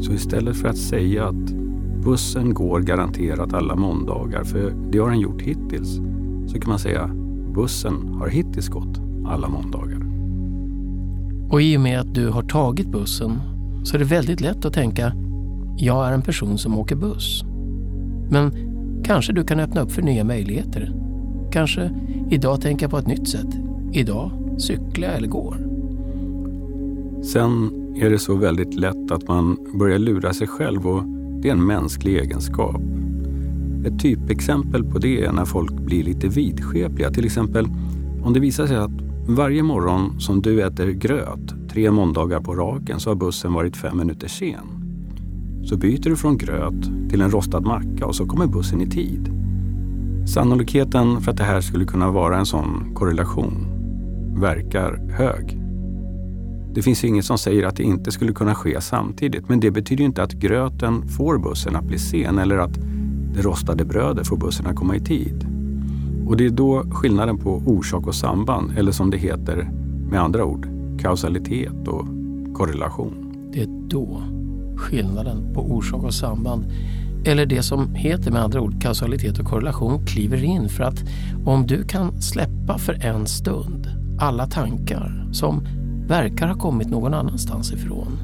Så 0.00 0.12
istället 0.12 0.57
för 0.57 0.69
att 0.69 0.79
säga 0.79 1.25
att 1.25 1.50
bussen 2.05 2.55
går 2.55 2.81
garanterat 2.81 3.53
alla 3.53 3.76
måndagar, 3.76 4.45
för 4.45 4.75
det 4.91 4.99
har 4.99 5.11
den 5.11 5.21
gjort 5.21 5.43
hittills, 5.43 5.97
så 6.47 6.61
kan 6.61 6.69
man 6.69 6.79
säga 6.79 7.11
bussen 7.55 8.09
har 8.09 8.29
hittills 8.29 8.69
gått 8.69 8.99
alla 9.26 9.49
måndagar. 9.49 10.06
Och 11.50 11.62
i 11.62 11.76
och 11.76 11.81
med 11.81 12.00
att 12.00 12.15
du 12.15 12.29
har 12.29 12.43
tagit 12.43 12.88
bussen 12.88 13.41
så 13.85 13.95
är 13.95 13.99
det 13.99 14.05
väldigt 14.05 14.41
lätt 14.41 14.65
att 14.65 14.73
tänka 14.73 15.12
jag 15.79 16.09
är 16.09 16.12
en 16.12 16.23
person 16.23 16.59
som 16.59 16.79
åker 16.79 16.97
buss. 16.97 17.45
Men 18.31 18.53
kanske 19.05 19.33
du 19.33 19.45
kan 19.45 19.61
öppna 19.61 19.81
upp 19.81 19.93
för 19.93 20.03
nya 20.03 20.25
möjligheter. 20.25 20.93
Kanske 21.53 21.91
idag 22.31 22.61
tänka 22.61 22.88
på 22.88 22.99
ett 22.99 23.07
nytt 23.07 23.29
sätt. 23.29 23.49
Idag 23.93 24.31
cyklar 24.59 25.09
jag 25.09 25.17
eller 25.17 25.29
går. 25.29 25.57
Sen 27.23 27.71
är 27.97 28.11
det 28.11 28.19
så 28.19 28.37
väldigt 28.37 28.75
lätt 28.75 29.11
att 29.11 29.29
man 29.29 29.57
börjar 29.79 29.99
lura 29.99 30.33
sig 30.33 30.47
själv 30.47 30.87
och 30.87 31.03
det 31.43 31.49
är 31.49 31.53
en 31.53 31.67
mänsklig 31.67 32.17
egenskap. 32.17 32.81
Ett 33.87 34.00
typexempel 34.00 34.85
på 34.85 34.99
det 34.99 35.25
är 35.25 35.33
när 35.33 35.45
folk 35.45 35.73
blir 35.73 36.05
lite 36.05 36.29
vidskepliga. 36.29 37.11
Till 37.11 37.25
exempel 37.25 37.67
om 38.25 38.33
det 38.33 38.41
visar 38.41 38.67
sig 38.67 38.76
att 38.76 39.06
varje 39.28 39.62
morgon 39.62 40.21
som 40.21 40.42
du 40.42 40.62
äter 40.62 40.87
gröt 40.87 41.68
tre 41.71 41.90
måndagar 41.90 42.40
på 42.40 42.54
raken 42.54 43.00
så 43.00 43.11
har 43.11 43.14
bussen 43.14 43.52
varit 43.52 43.76
fem 43.76 43.99
minuter 43.99 44.28
sen. 44.28 44.66
Så 45.64 45.76
byter 45.76 46.11
du 46.11 46.16
från 46.16 46.38
gröt 46.38 47.11
till 47.11 47.21
en 47.21 47.30
rostad 47.30 47.61
macka 47.61 48.06
och 48.06 48.16
så 48.16 48.26
kommer 48.26 48.47
bussen 48.47 48.80
i 48.80 48.90
tid. 48.90 49.33
Sannolikheten 50.26 51.21
för 51.21 51.30
att 51.30 51.37
det 51.37 51.45
här 51.45 51.61
skulle 51.61 51.85
kunna 51.85 52.11
vara 52.11 52.38
en 52.38 52.47
sån 52.47 52.95
korrelation 52.95 53.66
verkar 54.40 55.11
hög. 55.11 55.61
Det 56.75 56.83
finns 56.83 57.04
inget 57.04 57.25
som 57.25 57.38
säger 57.38 57.66
att 57.66 57.76
det 57.76 57.83
inte 57.83 58.12
skulle 58.12 58.33
kunna 58.33 58.54
ske 58.54 58.80
samtidigt, 58.80 59.49
men 59.49 59.61
det 59.61 59.71
betyder 59.71 60.04
inte 60.04 60.23
att 60.23 60.33
gröten 60.33 61.09
får 61.09 61.38
bussen 61.38 61.76
att 61.76 61.85
bli 61.85 61.99
sen 61.99 62.38
eller 62.38 62.59
att 62.59 62.78
det 63.35 63.42
rostade 63.42 63.85
brödet 63.85 64.26
får 64.26 64.37
bussen 64.37 64.66
att 64.66 64.76
komma 64.76 64.97
i 64.97 65.00
tid. 65.00 65.56
Och 66.26 66.37
det 66.37 66.47
är 66.47 66.50
då 66.50 66.85
skillnaden 66.90 67.38
på 67.38 67.62
orsak 67.66 68.06
och 68.06 68.14
samband, 68.14 68.78
eller 68.78 68.92
som 68.92 69.11
det 69.11 69.16
heter 69.16 69.71
med 70.11 70.21
andra 70.21 70.45
ord, 70.45 70.68
kausalitet 71.00 71.88
och 71.88 72.06
korrelation. 72.54 73.33
Det 73.52 73.62
är 73.62 73.88
då 73.88 74.23
skillnaden 74.76 75.54
på 75.54 75.61
orsak 75.61 76.02
och 76.02 76.14
samband, 76.14 76.64
eller 77.25 77.47
det 77.47 77.62
som 77.62 77.95
heter 77.95 78.33
med 78.33 78.42
andra 78.42 78.61
ord 78.61 78.83
kausalitet 78.83 79.38
och 79.38 79.47
korrelation, 79.47 80.06
kliver 80.06 80.45
in. 80.45 80.68
För 80.68 80.85
att 80.85 81.04
om 81.45 81.66
du 81.66 81.85
kan 81.85 82.23
släppa 82.23 82.78
för 82.78 83.06
en 83.06 83.26
stund 83.26 83.88
alla 84.18 84.47
tankar 84.47 85.28
som 85.33 85.66
verkar 86.09 86.49
ha 86.49 86.54
kommit 86.54 86.90
någon 86.90 87.14
annanstans 87.14 87.73
ifrån, 87.73 88.18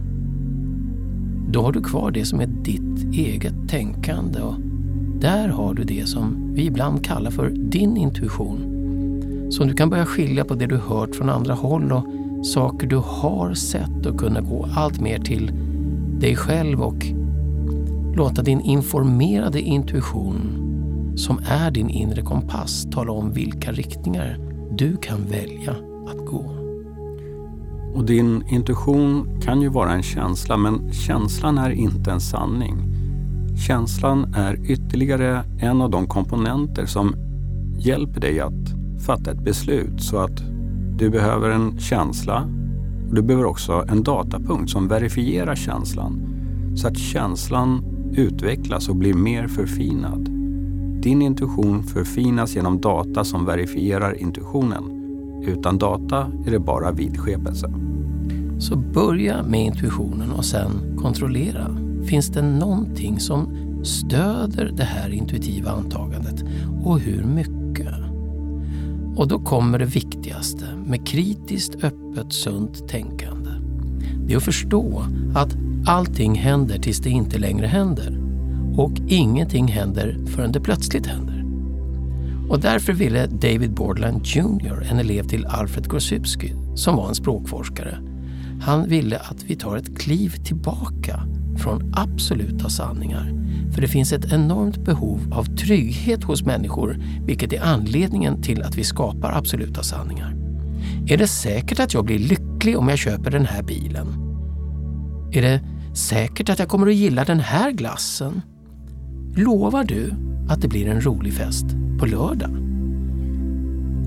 då 1.52 1.62
har 1.62 1.72
du 1.72 1.82
kvar 1.82 2.10
det 2.10 2.24
som 2.24 2.40
är 2.40 2.46
ditt 2.46 3.14
eget 3.14 3.68
tänkande 3.68 4.40
och 4.40 4.54
där 5.22 5.48
har 5.48 5.74
du 5.74 5.84
det 5.84 6.08
som 6.08 6.52
vi 6.54 6.66
ibland 6.66 7.04
kallar 7.04 7.30
för 7.30 7.50
din 7.50 7.96
intuition. 7.96 8.58
Som 9.50 9.68
du 9.68 9.74
kan 9.74 9.90
börja 9.90 10.06
skilja 10.06 10.44
på 10.44 10.54
det 10.54 10.66
du 10.66 10.76
hört 10.76 11.14
från 11.14 11.28
andra 11.28 11.54
håll 11.54 11.92
och 11.92 12.06
saker 12.46 12.86
du 12.86 12.96
har 12.96 13.54
sett 13.54 14.06
och 14.06 14.18
kunna 14.18 14.40
gå 14.40 14.68
allt 14.76 15.00
mer 15.00 15.18
till 15.18 15.52
dig 16.20 16.36
själv 16.36 16.82
och 16.82 17.06
låta 18.14 18.42
din 18.42 18.60
informerade 18.60 19.60
intuition 19.60 20.38
som 21.16 21.40
är 21.48 21.70
din 21.70 21.90
inre 21.90 22.22
kompass 22.22 22.86
tala 22.92 23.12
om 23.12 23.32
vilka 23.32 23.72
riktningar 23.72 24.38
du 24.70 24.96
kan 24.96 25.26
välja 25.26 25.76
att 26.06 26.26
gå. 26.26 26.56
Och 27.94 28.04
din 28.04 28.44
intuition 28.48 29.40
kan 29.40 29.62
ju 29.62 29.68
vara 29.68 29.92
en 29.92 30.02
känsla, 30.02 30.56
men 30.56 30.92
känslan 30.92 31.58
är 31.58 31.70
inte 31.70 32.10
en 32.10 32.20
sanning. 32.20 32.91
Känslan 33.56 34.34
är 34.34 34.70
ytterligare 34.70 35.44
en 35.60 35.80
av 35.80 35.90
de 35.90 36.06
komponenter 36.06 36.86
som 36.86 37.14
hjälper 37.78 38.20
dig 38.20 38.40
att 38.40 38.74
fatta 39.06 39.30
ett 39.30 39.44
beslut 39.44 40.02
så 40.02 40.18
att 40.18 40.42
du 40.98 41.10
behöver 41.10 41.50
en 41.50 41.78
känsla 41.78 42.48
och 43.08 43.14
du 43.14 43.22
behöver 43.22 43.46
också 43.46 43.84
en 43.88 44.02
datapunkt 44.02 44.70
som 44.70 44.88
verifierar 44.88 45.54
känslan 45.54 46.28
så 46.74 46.88
att 46.88 46.98
känslan 46.98 47.84
utvecklas 48.16 48.88
och 48.88 48.96
blir 48.96 49.14
mer 49.14 49.48
förfinad. 49.48 50.28
Din 51.02 51.22
intuition 51.22 51.82
förfinas 51.82 52.54
genom 52.54 52.80
data 52.80 53.24
som 53.24 53.44
verifierar 53.46 54.18
intuitionen. 54.18 54.84
Utan 55.46 55.78
data 55.78 56.26
är 56.46 56.50
det 56.50 56.58
bara 56.58 56.92
vidskepelse. 56.92 57.72
Så 58.58 58.76
börja 58.76 59.42
med 59.42 59.60
intuitionen 59.60 60.32
och 60.32 60.44
sen 60.44 60.70
kontrollera. 61.02 61.91
Finns 62.06 62.28
det 62.28 62.42
någonting 62.42 63.20
som 63.20 63.48
stöder 63.84 64.72
det 64.76 64.84
här 64.84 65.10
intuitiva 65.10 65.70
antagandet 65.70 66.44
och 66.84 67.00
hur 67.00 67.24
mycket? 67.24 67.62
Och 69.16 69.28
då 69.28 69.38
kommer 69.38 69.78
det 69.78 69.84
viktigaste 69.84 70.64
med 70.86 71.06
kritiskt, 71.06 71.84
öppet, 71.84 72.32
sunt 72.32 72.88
tänkande. 72.88 73.50
Det 74.26 74.32
är 74.32 74.36
att 74.36 74.42
förstå 74.42 75.04
att 75.34 75.56
allting 75.86 76.34
händer 76.34 76.78
tills 76.78 76.98
det 76.98 77.10
inte 77.10 77.38
längre 77.38 77.66
händer. 77.66 78.18
Och 78.76 78.92
ingenting 79.08 79.68
händer 79.68 80.18
förrän 80.26 80.52
det 80.52 80.60
plötsligt 80.60 81.06
händer. 81.06 81.44
Och 82.48 82.60
därför 82.60 82.92
ville 82.92 83.26
David 83.26 83.74
Bordland 83.74 84.26
Jr, 84.26 84.86
en 84.90 84.98
elev 84.98 85.22
till 85.22 85.46
Alfred 85.46 85.88
Gorsybsky, 85.88 86.52
som 86.74 86.96
var 86.96 87.08
en 87.08 87.14
språkforskare, 87.14 87.98
han 88.62 88.88
ville 88.88 89.18
att 89.18 89.44
vi 89.44 89.56
tar 89.56 89.76
ett 89.76 89.98
kliv 89.98 90.30
tillbaka 90.44 91.22
från 91.56 91.92
absoluta 91.96 92.68
sanningar. 92.68 93.32
För 93.74 93.80
det 93.80 93.88
finns 93.88 94.12
ett 94.12 94.32
enormt 94.32 94.84
behov 94.84 95.20
av 95.32 95.44
trygghet 95.44 96.24
hos 96.24 96.42
människor, 96.42 96.96
vilket 97.26 97.52
är 97.52 97.62
anledningen 97.62 98.42
till 98.42 98.62
att 98.62 98.76
vi 98.76 98.84
skapar 98.84 99.32
absoluta 99.32 99.82
sanningar. 99.82 100.36
Är 101.06 101.18
det 101.18 101.26
säkert 101.26 101.80
att 101.80 101.94
jag 101.94 102.04
blir 102.04 102.18
lycklig 102.18 102.78
om 102.78 102.88
jag 102.88 102.98
köper 102.98 103.30
den 103.30 103.46
här 103.46 103.62
bilen? 103.62 104.06
Är 105.32 105.42
det 105.42 105.60
säkert 105.94 106.48
att 106.48 106.58
jag 106.58 106.68
kommer 106.68 106.86
att 106.86 106.94
gilla 106.94 107.24
den 107.24 107.40
här 107.40 107.70
glassen? 107.70 108.42
Lovar 109.36 109.84
du 109.84 110.14
att 110.48 110.62
det 110.62 110.68
blir 110.68 110.88
en 110.88 111.00
rolig 111.00 111.32
fest 111.32 111.66
på 111.98 112.06
lördag? 112.06 112.50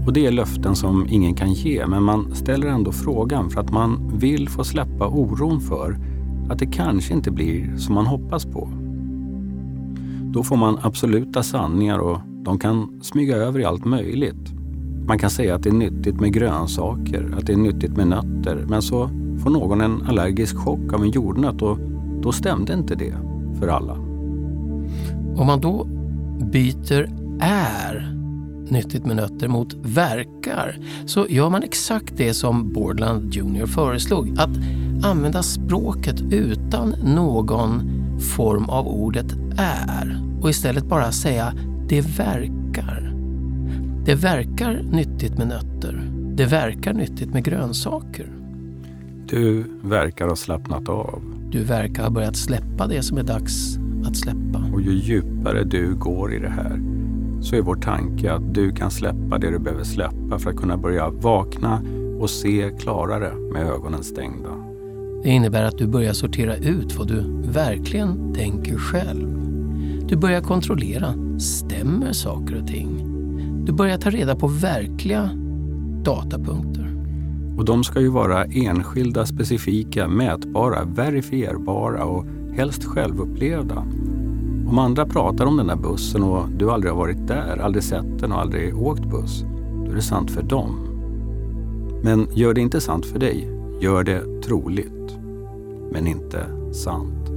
Och 0.06 0.14
det 0.14 0.26
är 0.26 0.32
löften 0.32 0.76
som 0.76 1.08
ingen 1.10 1.34
kan 1.34 1.54
ge, 1.54 1.86
men 1.88 2.04
man 2.04 2.36
ställer 2.36 2.68
ändå 2.68 2.92
frågan 2.92 3.50
för 3.50 3.62
att 3.62 3.72
man 3.72 4.18
vill 4.18 4.50
få 4.50 4.64
släppa 4.64 5.08
oron 5.08 5.62
för 5.62 5.98
att 6.50 6.60
det 6.60 6.66
kanske 6.66 7.14
inte 7.14 7.32
blir 7.32 7.78
som 7.78 7.96
man 7.96 8.06
hoppas 8.06 8.46
på. 8.46 8.70
Då 10.22 10.44
får 10.44 10.58
man 10.58 10.80
absoluta 10.82 11.44
sanningar 11.44 12.00
och 12.00 12.20
de 12.44 12.60
kan 12.60 13.00
smyga 13.02 13.36
över 13.36 13.60
i 13.60 13.66
allt 13.66 13.86
möjligt. 13.86 14.54
Man 15.08 15.20
kan 15.20 15.30
säga 15.30 15.56
att 15.56 15.64
det 15.64 15.70
är 15.70 15.74
nyttigt 15.74 16.20
med 16.20 16.34
grönsaker, 16.34 17.36
att 17.38 17.46
det 17.46 17.54
är 17.54 17.58
nyttigt 17.58 17.98
med 17.98 18.08
nötter, 18.08 18.66
men 18.68 18.82
så 18.82 19.10
får 19.44 19.50
någon 19.50 19.82
en 19.82 20.02
allergisk 20.02 20.58
chock 20.58 20.94
av 20.94 21.04
en 21.04 21.10
jordnöt 21.10 21.62
och 21.62 21.80
då 22.22 22.32
stämde 22.32 22.74
inte 22.74 22.96
det 22.96 23.14
för 23.60 23.68
alla. 23.68 23.94
Om 25.38 25.48
man 25.48 25.60
då 25.60 25.88
byter 26.52 27.10
är 27.40 28.15
Nyttigt 28.70 29.06
med 29.06 29.16
nötter 29.16 29.48
mot 29.48 29.74
verkar 29.74 30.78
så 31.06 31.26
gör 31.30 31.50
man 31.50 31.64
exakt 31.64 32.18
det 32.18 32.34
som 32.34 32.74
Borland 32.74 33.34
Jr 33.34 33.66
föreslog. 33.66 34.36
Att 34.38 34.58
använda 35.06 35.44
språket 35.44 36.22
utan 36.32 36.90
någon 36.90 37.82
form 38.36 38.70
av 38.70 38.88
ordet 38.88 39.34
är 39.58 40.22
och 40.42 40.50
istället 40.50 40.86
bara 40.86 41.12
säga 41.12 41.54
det 41.90 42.02
verkar. 42.02 43.14
Det 44.06 44.16
verkar 44.16 44.84
nyttigt 44.92 45.38
med 45.38 45.48
nötter. 45.48 46.12
Det 46.36 46.46
verkar 46.46 46.94
nyttigt 46.94 47.34
med 47.34 47.44
grönsaker. 47.44 48.32
Du 49.30 49.64
verkar 49.84 50.28
ha 50.28 50.36
slappnat 50.36 50.90
av. 50.90 51.22
Du 51.52 51.64
verkar 51.64 52.04
ha 52.04 52.10
börjat 52.10 52.36
släppa 52.36 52.88
det 52.88 53.04
som 53.04 53.18
är 53.18 53.24
dags 53.24 53.78
att 54.06 54.18
släppa. 54.18 54.70
Och 54.74 54.82
ju 54.82 54.92
djupare 54.92 55.64
du 55.64 55.96
går 55.96 56.34
i 56.34 56.40
det 56.40 56.50
här 56.50 56.95
så 57.46 57.56
är 57.56 57.62
vår 57.62 57.76
tanke 57.76 58.34
att 58.34 58.54
du 58.54 58.72
kan 58.72 58.92
släppa 58.92 59.38
det 59.38 59.52
du 59.52 59.60
behöver 59.60 59.84
släppa 59.84 60.40
för 60.40 60.50
att 60.50 60.56
kunna 60.56 60.78
börja 60.78 61.10
vakna 61.10 61.82
och 62.20 62.30
se 62.30 62.72
klarare 62.80 63.36
med 63.36 63.68
ögonen 63.68 64.04
stängda. 64.04 64.50
Det 65.24 65.30
innebär 65.30 65.64
att 65.64 65.78
du 65.78 65.88
börjar 65.88 66.14
sortera 66.14 66.56
ut 66.56 66.96
vad 66.96 67.08
du 67.08 67.24
verkligen 67.52 68.34
tänker 68.34 68.78
själv. 68.78 69.28
Du 70.08 70.16
börjar 70.16 70.42
kontrollera, 70.42 71.14
stämmer 71.40 72.14
saker 72.14 72.62
och 72.62 72.68
ting? 72.68 73.12
Du 73.66 73.72
börjar 73.72 73.98
ta 73.98 74.10
reda 74.10 74.36
på 74.36 74.48
verkliga 74.48 75.30
datapunkter. 76.04 76.96
Och 77.58 77.66
de 77.66 77.84
ska 77.84 78.02
ju 78.02 78.10
vara 78.10 78.46
enskilda, 78.46 79.26
specifika, 79.26 80.08
mätbara, 80.08 80.84
verifierbara 80.84 82.04
och 82.06 82.26
helst 82.56 82.84
självupplevda. 82.84 83.86
Om 84.68 84.80
andra 84.80 85.06
pratar 85.06 85.46
om 85.46 85.58
den 85.58 85.68
där 85.68 85.76
bussen 85.76 86.24
och 86.24 86.50
du 86.50 86.72
aldrig 86.72 86.94
har 86.94 87.00
varit 87.00 87.28
där, 87.28 87.58
aldrig 87.58 87.84
sett 87.84 88.20
den 88.20 88.32
och 88.32 88.40
aldrig 88.40 88.78
åkt 88.78 89.06
buss, 89.06 89.46
då 89.86 89.92
är 89.92 89.96
det 89.96 90.02
sant 90.02 90.32
för 90.32 90.44
dem. 90.44 90.76
Men 92.04 92.28
gör 92.34 92.54
det 92.54 92.62
inte 92.62 92.82
sant 92.82 93.06
för 93.06 93.20
dig, 93.20 93.50
gör 93.80 94.04
det 94.04 94.42
troligt, 94.44 95.18
men 95.92 96.08
inte 96.08 96.46
sant. 96.74 97.30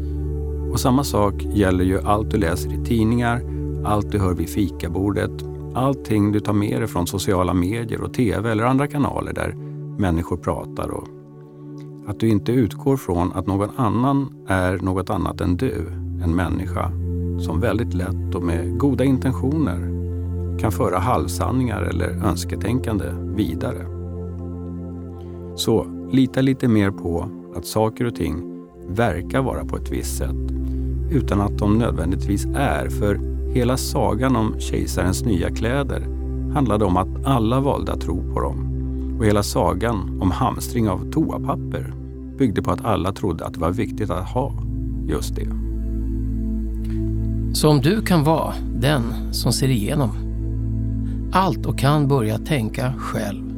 Och 0.72 0.80
samma 0.80 1.04
sak 1.04 1.34
gäller 1.52 1.84
ju 1.84 2.00
allt 2.00 2.30
du 2.30 2.36
läser 2.36 2.72
i 2.72 2.84
tidningar, 2.84 3.42
allt 3.84 4.12
du 4.12 4.18
hör 4.18 4.34
vid 4.34 4.48
fikabordet, 4.48 5.44
allting 5.74 6.32
du 6.32 6.40
tar 6.40 6.52
med 6.52 6.80
dig 6.80 6.88
från 6.88 7.06
sociala 7.06 7.54
medier 7.54 8.00
och 8.00 8.14
TV 8.14 8.50
eller 8.50 8.64
andra 8.64 8.86
kanaler 8.86 9.32
där 9.32 9.54
människor 9.98 10.36
pratar. 10.36 10.90
Och 10.90 11.08
att 12.06 12.20
du 12.20 12.28
inte 12.28 12.52
utgår 12.52 12.96
från 12.96 13.32
att 13.32 13.46
någon 13.46 13.70
annan 13.76 14.44
är 14.48 14.78
något 14.78 15.10
annat 15.10 15.40
än 15.40 15.56
du, 15.56 15.86
en 16.24 16.36
människa 16.36 16.92
som 17.38 17.60
väldigt 17.60 17.94
lätt 17.94 18.34
och 18.34 18.42
med 18.42 18.78
goda 18.78 19.04
intentioner 19.04 19.98
kan 20.58 20.72
föra 20.72 20.98
halvsanningar 20.98 21.82
eller 21.82 22.26
önsketänkande 22.26 23.04
vidare. 23.36 23.86
Så 25.56 25.86
lita 26.12 26.40
lite 26.40 26.68
mer 26.68 26.90
på 26.90 27.28
att 27.56 27.66
saker 27.66 28.04
och 28.04 28.14
ting 28.14 28.66
verkar 28.88 29.42
vara 29.42 29.64
på 29.64 29.76
ett 29.76 29.90
visst 29.90 30.16
sätt 30.16 30.52
utan 31.10 31.40
att 31.40 31.58
de 31.58 31.78
nödvändigtvis 31.78 32.46
är. 32.54 32.88
För 32.88 33.20
hela 33.52 33.76
sagan 33.76 34.36
om 34.36 34.54
kejsarens 34.58 35.24
nya 35.24 35.50
kläder 35.50 36.06
handlade 36.54 36.84
om 36.84 36.96
att 36.96 37.24
alla 37.24 37.60
valde 37.60 37.92
att 37.92 38.00
tro 38.00 38.32
på 38.34 38.40
dem. 38.40 38.64
Och 39.18 39.26
hela 39.26 39.42
sagan 39.42 40.18
om 40.20 40.30
hamstring 40.30 40.88
av 40.88 41.10
toapapper 41.10 41.94
byggde 42.38 42.62
på 42.62 42.70
att 42.70 42.84
alla 42.84 43.12
trodde 43.12 43.46
att 43.46 43.54
det 43.54 43.60
var 43.60 43.70
viktigt 43.70 44.10
att 44.10 44.28
ha 44.28 44.52
just 45.06 45.36
det. 45.36 45.67
Så 47.58 47.68
om 47.68 47.80
du 47.80 48.02
kan 48.02 48.24
vara 48.24 48.54
den 48.74 49.34
som 49.34 49.52
ser 49.52 49.68
igenom 49.68 50.10
allt 51.32 51.66
och 51.66 51.78
kan 51.78 52.08
börja 52.08 52.38
tänka 52.38 52.92
själv 52.98 53.54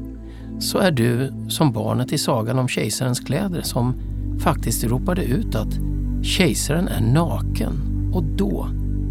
så 0.59 0.79
är 0.79 0.91
du 0.91 1.33
som 1.49 1.73
barnet 1.73 2.13
i 2.13 2.19
sagan 2.19 2.59
om 2.59 2.69
kejsarens 2.69 3.21
kläder 3.21 3.63
som 3.63 3.95
faktiskt 4.39 4.85
ropade 4.85 5.25
ut 5.25 5.55
att 5.55 5.79
kejsaren 6.23 6.89
är 6.89 7.01
naken 7.01 7.73
och 8.15 8.25
då 8.25 8.69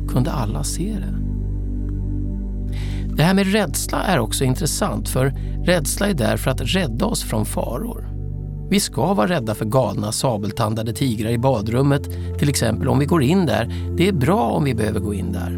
kunde 0.08 0.32
alla 0.32 0.64
se 0.64 0.96
det. 1.00 1.16
Det 3.16 3.24
här 3.24 3.34
med 3.34 3.52
rädsla 3.52 4.04
är 4.04 4.20
också 4.20 4.44
intressant 4.44 5.10
för 5.10 5.26
rädsla 5.66 6.08
är 6.08 6.14
där 6.14 6.38
för 6.38 6.52
att 6.52 6.62
rädda 6.62 7.06
oss 7.06 7.24
från 7.24 7.46
faror. 7.46 8.09
Vi 8.70 8.80
ska 8.80 9.14
vara 9.14 9.28
rädda 9.28 9.56
för 9.56 9.66
galna 9.66 10.12
sabeltandade 10.12 10.94
tigrar 10.94 11.30
i 11.30 11.38
badrummet, 11.38 12.10
till 12.40 12.50
exempel 12.50 12.88
om 12.88 13.00
vi 13.00 13.06
går 13.06 13.24
in 13.24 13.46
där. 13.46 13.94
Det 13.98 14.08
är 14.08 14.14
bra 14.14 14.42
om 14.42 14.64
vi 14.64 14.74
behöver 14.74 15.00
gå 15.00 15.14
in 15.14 15.32
där. 15.32 15.50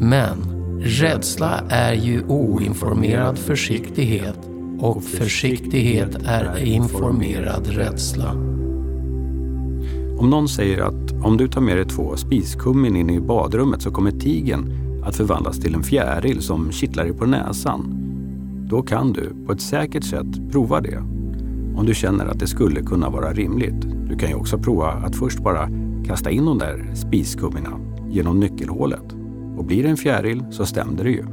Men 0.00 0.38
rädsla 0.80 1.60
är 1.68 1.92
ju 1.92 2.22
oinformerad 2.26 3.38
försiktighet 3.38 4.38
och 4.80 5.04
försiktighet 5.04 6.16
är 6.24 6.64
informerad 6.64 7.66
rädsla. 7.66 8.30
Om 10.18 10.30
någon 10.30 10.48
säger 10.48 10.82
att 10.82 11.12
om 11.24 11.36
du 11.36 11.48
tar 11.48 11.60
med 11.60 11.76
dig 11.76 11.86
två 11.86 12.16
spiskummin 12.16 12.96
in 12.96 13.10
i 13.10 13.20
badrummet 13.20 13.82
så 13.82 13.90
kommer 13.90 14.10
tigen 14.10 14.72
att 15.04 15.16
förvandlas 15.16 15.60
till 15.60 15.74
en 15.74 15.82
fjäril 15.82 16.42
som 16.42 16.72
kittlar 16.72 17.04
dig 17.04 17.12
på 17.12 17.26
näsan. 17.26 18.00
Då 18.70 18.82
kan 18.82 19.12
du 19.12 19.46
på 19.46 19.52
ett 19.52 19.60
säkert 19.60 20.04
sätt 20.04 20.50
prova 20.52 20.80
det. 20.80 21.13
Om 21.76 21.86
du 21.86 21.94
känner 21.94 22.26
att 22.26 22.38
det 22.38 22.46
skulle 22.46 22.82
kunna 22.82 23.10
vara 23.10 23.32
rimligt. 23.32 23.80
Du 24.08 24.16
kan 24.16 24.28
ju 24.28 24.34
också 24.34 24.58
prova 24.58 24.86
att 24.86 25.16
först 25.16 25.38
bara 25.38 25.68
kasta 26.06 26.30
in 26.30 26.44
de 26.44 26.58
där 26.58 26.90
spiskummina 26.94 27.80
genom 28.10 28.40
nyckelhålet. 28.40 29.12
Och 29.56 29.64
blir 29.64 29.82
det 29.82 29.88
en 29.88 29.96
fjäril 29.96 30.44
så 30.50 30.66
stämde 30.66 31.02
det 31.02 31.10
ju. 31.10 31.24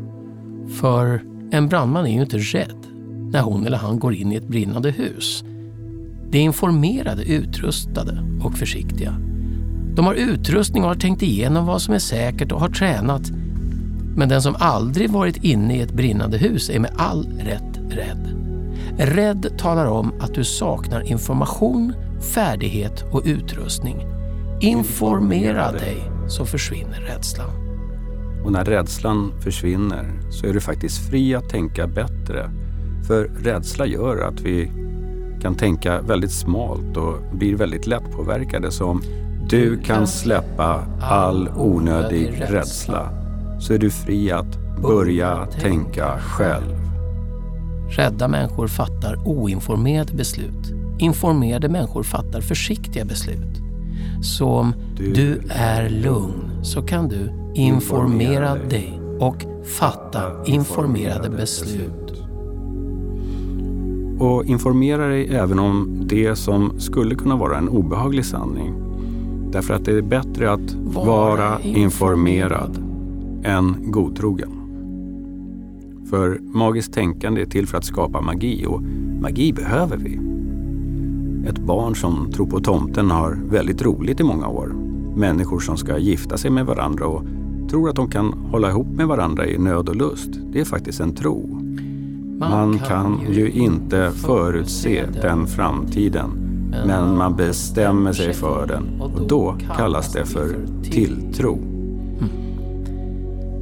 För 0.67 1.21
en 1.51 1.69
brandman 1.69 2.05
är 2.05 2.13
ju 2.13 2.21
inte 2.21 2.37
rädd 2.37 2.87
när 3.31 3.41
hon 3.41 3.65
eller 3.65 3.77
han 3.77 3.99
går 3.99 4.13
in 4.13 4.31
i 4.31 4.35
ett 4.35 4.47
brinnande 4.47 4.91
hus. 4.91 5.43
De 6.29 6.37
är 6.37 6.41
informerade, 6.41 7.23
utrustade 7.23 8.23
och 8.43 8.53
försiktiga. 8.53 9.15
De 9.95 10.05
har 10.05 10.13
utrustning 10.13 10.83
och 10.83 10.89
har 10.89 10.95
tänkt 10.95 11.21
igenom 11.21 11.65
vad 11.65 11.81
som 11.81 11.93
är 11.93 11.99
säkert 11.99 12.51
och 12.51 12.59
har 12.59 12.69
tränat. 12.69 13.31
Men 14.15 14.29
den 14.29 14.41
som 14.41 14.55
aldrig 14.59 15.09
varit 15.09 15.43
inne 15.43 15.77
i 15.77 15.81
ett 15.81 15.93
brinnande 15.93 16.37
hus 16.37 16.69
är 16.69 16.79
med 16.79 16.91
all 16.97 17.25
rätt 17.39 17.79
rädd. 17.89 18.50
Rädd 19.03 19.57
talar 19.57 19.85
om 19.85 20.13
att 20.19 20.33
du 20.33 20.43
saknar 20.43 21.01
information, 21.01 21.93
färdighet 22.33 23.03
och 23.11 23.21
utrustning. 23.25 24.05
Informera 24.59 25.71
dig 25.71 25.97
så 26.27 26.45
försvinner 26.45 27.01
rädslan. 27.01 27.49
Och 28.45 28.51
när 28.51 28.65
rädslan 28.65 29.41
försvinner 29.43 30.19
så 30.31 30.47
är 30.47 30.53
du 30.53 30.61
faktiskt 30.61 31.09
fri 31.09 31.35
att 31.35 31.49
tänka 31.49 31.87
bättre. 31.87 32.49
För 33.07 33.23
rädsla 33.23 33.85
gör 33.85 34.27
att 34.27 34.41
vi 34.41 34.71
kan 35.41 35.55
tänka 35.55 36.01
väldigt 36.01 36.31
smalt 36.31 36.97
och 36.97 37.15
blir 37.33 37.55
väldigt 37.55 37.87
lättpåverkade 37.87 38.71
som 38.71 39.01
du 39.49 39.77
kan 39.77 40.07
släppa 40.07 40.85
all 41.01 41.49
onödig 41.55 42.43
rädsla 42.49 43.09
så 43.59 43.73
är 43.73 43.77
du 43.77 43.91
fri 43.91 44.31
att 44.31 44.81
börja 44.81 45.45
tänka 45.45 46.19
själv. 46.19 46.80
Rädda 47.91 48.27
människor 48.27 48.67
fattar 48.67 49.27
oinformerade 49.27 50.13
beslut. 50.13 50.73
Informerade 50.99 51.69
människor 51.69 52.03
fattar 52.03 52.41
försiktiga 52.41 53.05
beslut. 53.05 53.61
Så 54.21 54.47
om 54.47 54.73
du, 54.97 55.13
du 55.13 55.41
är 55.49 55.89
lugn 55.89 56.63
så 56.63 56.81
kan 56.81 57.07
du 57.07 57.31
informera 57.55 58.55
dig 58.55 58.99
och 59.19 59.45
fatta 59.79 60.45
informerade 60.45 61.29
beslut. 61.29 62.23
Och 64.19 64.45
informera 64.45 65.07
dig 65.07 65.35
även 65.35 65.59
om 65.59 66.01
det 66.05 66.35
som 66.35 66.79
skulle 66.79 67.15
kunna 67.15 67.35
vara 67.35 67.57
en 67.57 67.69
obehaglig 67.69 68.25
sanning. 68.25 68.73
Därför 69.51 69.73
att 69.73 69.85
det 69.85 69.91
är 69.97 70.01
bättre 70.01 70.51
att 70.51 70.73
vara 70.73 71.59
informerad 71.61 72.77
än 73.43 73.91
godtrogen. 73.91 74.60
För 76.11 76.39
magiskt 76.41 76.93
tänkande 76.93 77.41
är 77.41 77.45
till 77.45 77.67
för 77.67 77.77
att 77.77 77.85
skapa 77.85 78.21
magi 78.21 78.65
och 78.65 78.81
magi 79.21 79.53
behöver 79.53 79.97
vi. 79.97 80.19
Ett 81.49 81.59
barn 81.59 81.95
som 81.95 82.31
tror 82.31 82.47
på 82.47 82.59
tomten 82.59 83.11
har 83.11 83.39
väldigt 83.49 83.81
roligt 83.81 84.19
i 84.19 84.23
många 84.23 84.47
år. 84.47 84.75
Människor 85.15 85.59
som 85.59 85.77
ska 85.77 85.97
gifta 85.97 86.37
sig 86.37 86.51
med 86.51 86.65
varandra 86.65 87.05
och 87.05 87.23
tror 87.69 87.89
att 87.89 87.95
de 87.95 88.09
kan 88.09 88.33
hålla 88.33 88.69
ihop 88.69 88.87
med 88.87 89.07
varandra 89.07 89.47
i 89.47 89.57
nöd 89.57 89.89
och 89.89 89.95
lust. 89.95 90.29
Det 90.53 90.59
är 90.59 90.65
faktiskt 90.65 90.99
en 90.99 91.15
tro. 91.15 91.59
Man 92.39 92.79
kan 92.79 93.19
ju 93.29 93.51
inte 93.51 94.11
förutse 94.11 95.05
den 95.21 95.47
framtiden, 95.47 96.29
men 96.85 97.17
man 97.17 97.35
bestämmer 97.35 98.13
sig 98.13 98.33
för 98.33 98.67
den 98.67 99.01
och 99.01 99.27
då 99.27 99.55
kallas 99.77 100.13
det 100.13 100.25
för 100.25 100.55
tilltro. 100.83 101.70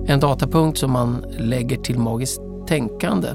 En 0.10 0.20
datapunkt 0.20 0.78
som 0.78 0.92
man 0.92 1.26
lägger 1.38 1.78
till 1.78 2.00
magiskt 2.00 2.42
tänkande. 2.68 3.28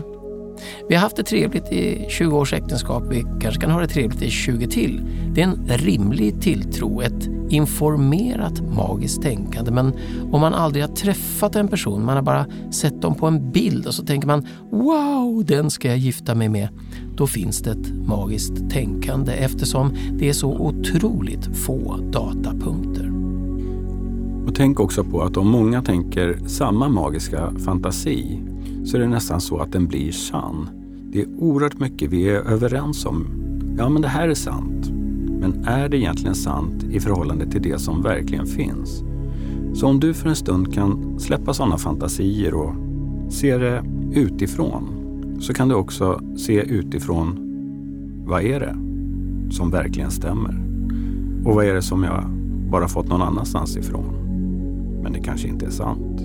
Vi 0.89 0.95
har 0.95 1.03
haft 1.03 1.17
det 1.17 1.23
trevligt 1.23 1.73
i 1.73 2.07
20 2.09 2.39
års 2.39 2.53
äktenskap, 2.53 3.03
vi 3.11 3.25
kanske 3.41 3.61
kan 3.61 3.71
ha 3.71 3.81
det 3.81 3.89
trevligt 3.89 4.23
i 4.23 4.31
20 4.31 4.67
till. 4.67 5.07
Det 5.35 5.43
är 5.43 5.45
en 5.45 5.69
rimlig 5.69 6.43
tilltro, 6.43 7.01
ett 7.03 7.29
informerat 7.51 8.61
magiskt 8.77 9.23
tänkande 9.23 9.71
men 9.71 9.95
om 10.33 10.41
man 10.41 10.55
aldrig 10.55 10.85
har 10.85 10.95
träffat 10.95 11.57
en 11.57 11.69
person, 11.69 12.05
man 12.05 12.17
har 12.17 12.23
bara 12.23 12.47
sett 12.71 13.03
dem 13.03 13.15
på 13.15 13.27
en 13.27 13.53
bild 13.53 13.87
och 13.87 13.95
så 13.95 14.05
tänker 14.05 14.27
man 14.27 14.47
”Wow, 14.71 15.45
den 15.45 15.71
ska 15.71 15.89
jag 15.89 15.99
gifta 15.99 16.35
mig 16.35 16.49
med”, 16.49 16.69
då 17.17 17.27
finns 17.27 17.59
det 17.59 17.71
ett 17.71 17.93
magiskt 18.07 18.71
tänkande 18.71 19.33
eftersom 19.33 19.97
det 20.19 20.29
är 20.29 20.33
så 20.33 20.51
otroligt 20.53 21.57
få 21.57 21.97
datapunkter. 22.13 23.14
Och 24.47 24.55
tänk 24.55 24.81
också 24.81 25.05
på 25.05 25.23
att 25.23 25.37
om 25.37 25.49
många 25.49 25.83
tänker 25.83 26.39
samma 26.47 26.89
magiska 26.89 27.53
fantasi 27.65 28.43
så 28.85 28.97
är 28.97 29.01
det 29.01 29.09
nästan 29.09 29.41
så 29.41 29.59
att 29.59 29.73
den 29.73 29.87
blir 29.87 30.13
sann. 30.13 30.69
Det 31.13 31.21
är 31.21 31.27
oerhört 31.39 31.81
mycket 31.81 32.11
vi 32.11 32.29
är 32.29 32.35
överens 32.35 33.07
om. 33.07 33.27
Ja, 33.79 33.89
men 33.89 34.03
det 34.03 34.09
här 34.09 34.29
är 34.29 34.35
sant. 34.35 34.91
Men 35.41 35.65
är 35.65 35.89
det 35.89 35.97
egentligen 35.97 36.35
sant 36.35 36.85
i 36.91 37.01
förhållande 37.01 37.47
till 37.47 37.63
det 37.63 37.79
som 37.79 38.03
verkligen 38.03 38.47
finns? 38.47 39.05
Så 39.75 39.87
om 39.87 40.01
du 40.01 40.15
för 40.15 40.29
en 40.29 40.37
stund 40.37 40.75
kan 40.75 41.21
släppa 41.21 41.55
sådana 41.55 41.79
fantasier 41.79 42.55
och 42.55 42.75
se 43.29 43.59
det 43.59 43.85
utifrån 44.13 44.85
så 45.41 45.55
kan 45.55 45.69
du 45.69 45.75
också 45.75 46.21
se 46.37 46.63
utifrån 46.63 47.41
vad 48.27 48.43
är 48.43 48.61
det 48.61 48.77
som 49.55 49.71
verkligen 49.71 50.11
stämmer? 50.11 50.61
Och 51.45 51.55
vad 51.55 51.65
är 51.65 51.75
det 51.75 51.83
som 51.83 52.03
jag 52.03 52.25
bara 52.71 52.89
fått 52.89 53.09
någon 53.09 53.23
annanstans 53.23 53.77
ifrån? 53.77 54.24
Men 55.05 55.13
det 55.13 55.21
kanske 55.21 55.49
inte 55.49 55.67
är 55.67 55.71
sant. 55.71 56.21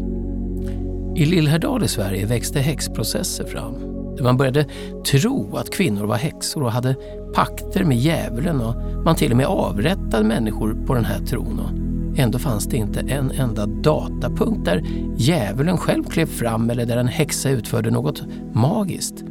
I 1.15 1.25
Lillhärdal 1.25 1.83
i 1.83 1.87
Sverige 1.87 2.25
växte 2.25 2.59
häxprocesser 2.59 3.45
fram. 3.45 3.73
Där 4.17 4.23
man 4.23 4.37
började 4.37 4.65
tro 5.11 5.55
att 5.57 5.69
kvinnor 5.69 6.05
var 6.05 6.15
häxor 6.15 6.63
och 6.63 6.71
hade 6.71 6.95
pakter 7.35 7.83
med 7.83 7.97
djävulen 7.97 8.61
och 8.61 8.75
man 9.05 9.15
till 9.15 9.31
och 9.31 9.37
med 9.37 9.45
avrättade 9.45 10.23
människor 10.23 10.85
på 10.85 10.93
den 10.93 11.05
här 11.05 11.19
tron. 11.19 11.59
Och 11.59 12.19
ändå 12.19 12.39
fanns 12.39 12.65
det 12.65 12.77
inte 12.77 12.99
en 12.99 13.31
enda 13.31 13.65
datapunkt 13.65 14.65
där 14.65 14.83
djävulen 15.17 15.77
själv 15.77 16.03
klev 16.03 16.25
fram 16.25 16.69
eller 16.69 16.85
där 16.85 16.97
en 16.97 17.07
häxa 17.07 17.49
utförde 17.49 17.91
något 17.91 18.23
magiskt. 18.53 19.23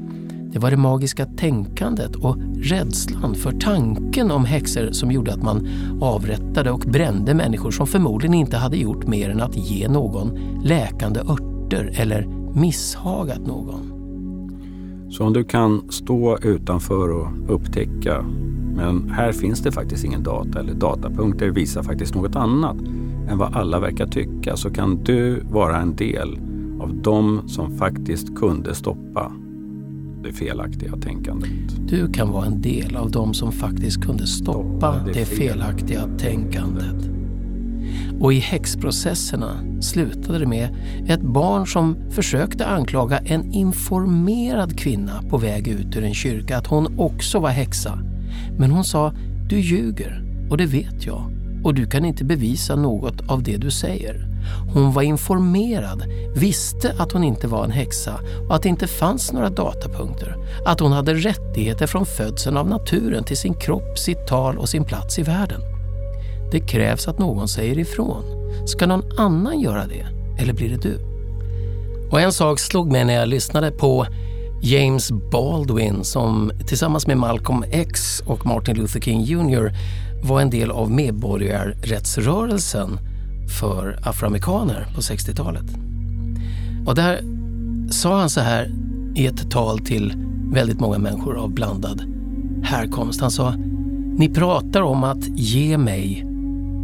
Det 0.52 0.58
var 0.58 0.70
det 0.70 0.76
magiska 0.76 1.26
tänkandet 1.26 2.16
och 2.16 2.36
rädslan 2.56 3.34
för 3.34 3.52
tanken 3.52 4.30
om 4.30 4.44
häxor 4.44 4.92
som 4.92 5.10
gjorde 5.10 5.32
att 5.32 5.42
man 5.42 5.68
avrättade 6.00 6.70
och 6.70 6.80
brände 6.80 7.34
människor 7.34 7.70
som 7.70 7.86
förmodligen 7.86 8.34
inte 8.34 8.56
hade 8.56 8.76
gjort 8.76 9.06
mer 9.06 9.30
än 9.30 9.40
att 9.40 9.56
ge 9.56 9.88
någon 9.88 10.38
läkande 10.64 11.20
örter 11.20 11.92
eller 11.94 12.26
misshagat 12.54 13.46
någon. 13.46 13.92
Så 15.10 15.24
om 15.24 15.32
du 15.32 15.44
kan 15.44 15.90
stå 15.90 16.38
utanför 16.42 17.08
och 17.10 17.54
upptäcka, 17.54 18.22
men 18.74 19.10
här 19.10 19.32
finns 19.32 19.60
det 19.60 19.72
faktiskt 19.72 20.04
ingen 20.04 20.22
data 20.22 20.60
eller 20.60 20.74
datapunkter 20.74 21.48
visar 21.48 21.82
faktiskt 21.82 22.14
något 22.14 22.36
annat 22.36 22.76
än 23.28 23.38
vad 23.38 23.56
alla 23.56 23.80
verkar 23.80 24.06
tycka, 24.06 24.56
så 24.56 24.70
kan 24.70 25.04
du 25.04 25.40
vara 25.50 25.76
en 25.76 25.96
del 25.96 26.38
av 26.80 26.94
de 27.02 27.48
som 27.48 27.78
faktiskt 27.78 28.36
kunde 28.36 28.74
stoppa 28.74 29.32
det 30.22 30.32
felaktiga 30.32 30.96
tänkandet. 30.96 31.50
Du 31.88 32.12
kan 32.12 32.30
vara 32.30 32.46
en 32.46 32.62
del 32.62 32.96
av 32.96 33.10
de 33.10 33.34
som 33.34 33.52
faktiskt 33.52 34.02
kunde 34.02 34.26
stoppa 34.26 34.94
det, 35.14 35.24
felaktiga 35.24 36.08
tänkandet. 36.18 37.10
Och 38.20 38.32
i 38.32 38.38
häxprocesserna 38.38 39.80
slutade 39.80 40.38
det 40.38 40.46
med 40.46 40.76
ett 41.08 41.22
barn 41.22 41.66
som 41.66 41.96
försökte 42.10 42.66
anklaga 42.66 43.18
en 43.18 43.52
informerad 43.52 44.78
kvinna 44.78 45.22
på 45.30 45.38
väg 45.38 45.68
ut 45.68 45.96
ur 45.96 46.04
en 46.04 46.14
kyrka 46.14 46.58
att 46.58 46.66
hon 46.66 46.98
också 46.98 47.38
var 47.38 47.50
häxa. 47.50 47.98
Men 48.58 48.70
hon 48.70 48.84
sa, 48.84 49.12
du 49.48 49.60
ljuger 49.60 50.24
och 50.50 50.56
det 50.56 50.66
vet 50.66 51.06
jag 51.06 51.32
och 51.64 51.74
du 51.74 51.86
kan 51.86 52.04
inte 52.04 52.24
bevisa 52.24 52.76
något 52.76 53.30
av 53.30 53.42
det 53.42 53.56
du 53.56 53.70
säger. 53.70 54.27
Hon 54.74 54.92
var 54.92 55.02
informerad, 55.02 56.04
visste 56.34 56.94
att 56.98 57.12
hon 57.12 57.24
inte 57.24 57.46
var 57.46 57.64
en 57.64 57.70
häxa 57.70 58.20
och 58.48 58.56
att 58.56 58.62
det 58.62 58.68
inte 58.68 58.86
fanns 58.86 59.32
några 59.32 59.50
datapunkter. 59.50 60.36
Att 60.66 60.80
hon 60.80 60.92
hade 60.92 61.14
rättigheter 61.14 61.86
från 61.86 62.06
födseln 62.06 62.56
av 62.56 62.68
naturen 62.68 63.24
till 63.24 63.36
sin 63.36 63.54
kropp, 63.54 63.98
sitt 63.98 64.26
tal 64.26 64.58
och 64.58 64.68
sin 64.68 64.84
plats 64.84 65.18
i 65.18 65.22
världen. 65.22 65.60
Det 66.52 66.60
krävs 66.60 67.08
att 67.08 67.18
någon 67.18 67.48
säger 67.48 67.78
ifrån. 67.78 68.24
Ska 68.66 68.86
någon 68.86 69.18
annan 69.18 69.60
göra 69.60 69.86
det? 69.86 70.06
Eller 70.42 70.52
blir 70.52 70.68
det 70.68 70.82
du? 70.82 70.98
Och 72.10 72.20
en 72.20 72.32
sak 72.32 72.58
slog 72.58 72.92
mig 72.92 73.04
när 73.04 73.14
jag 73.14 73.28
lyssnade 73.28 73.70
på 73.70 74.06
James 74.62 75.10
Baldwin 75.32 76.04
som 76.04 76.52
tillsammans 76.66 77.06
med 77.06 77.18
Malcolm 77.18 77.64
X 77.70 78.22
och 78.26 78.46
Martin 78.46 78.76
Luther 78.76 79.00
King 79.00 79.22
Jr 79.22 79.72
var 80.22 80.40
en 80.40 80.50
del 80.50 80.70
av 80.70 80.90
medborgarrättsrörelsen 80.90 82.98
för 83.48 83.98
afroamerikaner 84.02 84.86
på 84.94 85.00
60-talet. 85.00 85.64
Och 86.86 86.94
där 86.94 87.20
sa 87.90 88.20
han 88.20 88.30
så 88.30 88.40
här 88.40 88.72
i 89.14 89.26
ett 89.26 89.50
tal 89.50 89.78
till 89.78 90.12
väldigt 90.52 90.80
många 90.80 90.98
människor 90.98 91.36
av 91.36 91.50
blandad 91.50 92.02
härkomst. 92.62 93.20
Han 93.20 93.30
sa, 93.30 93.54
ni 94.18 94.28
pratar 94.28 94.82
om 94.82 95.04
att 95.04 95.28
ge 95.28 95.78
mig 95.78 96.26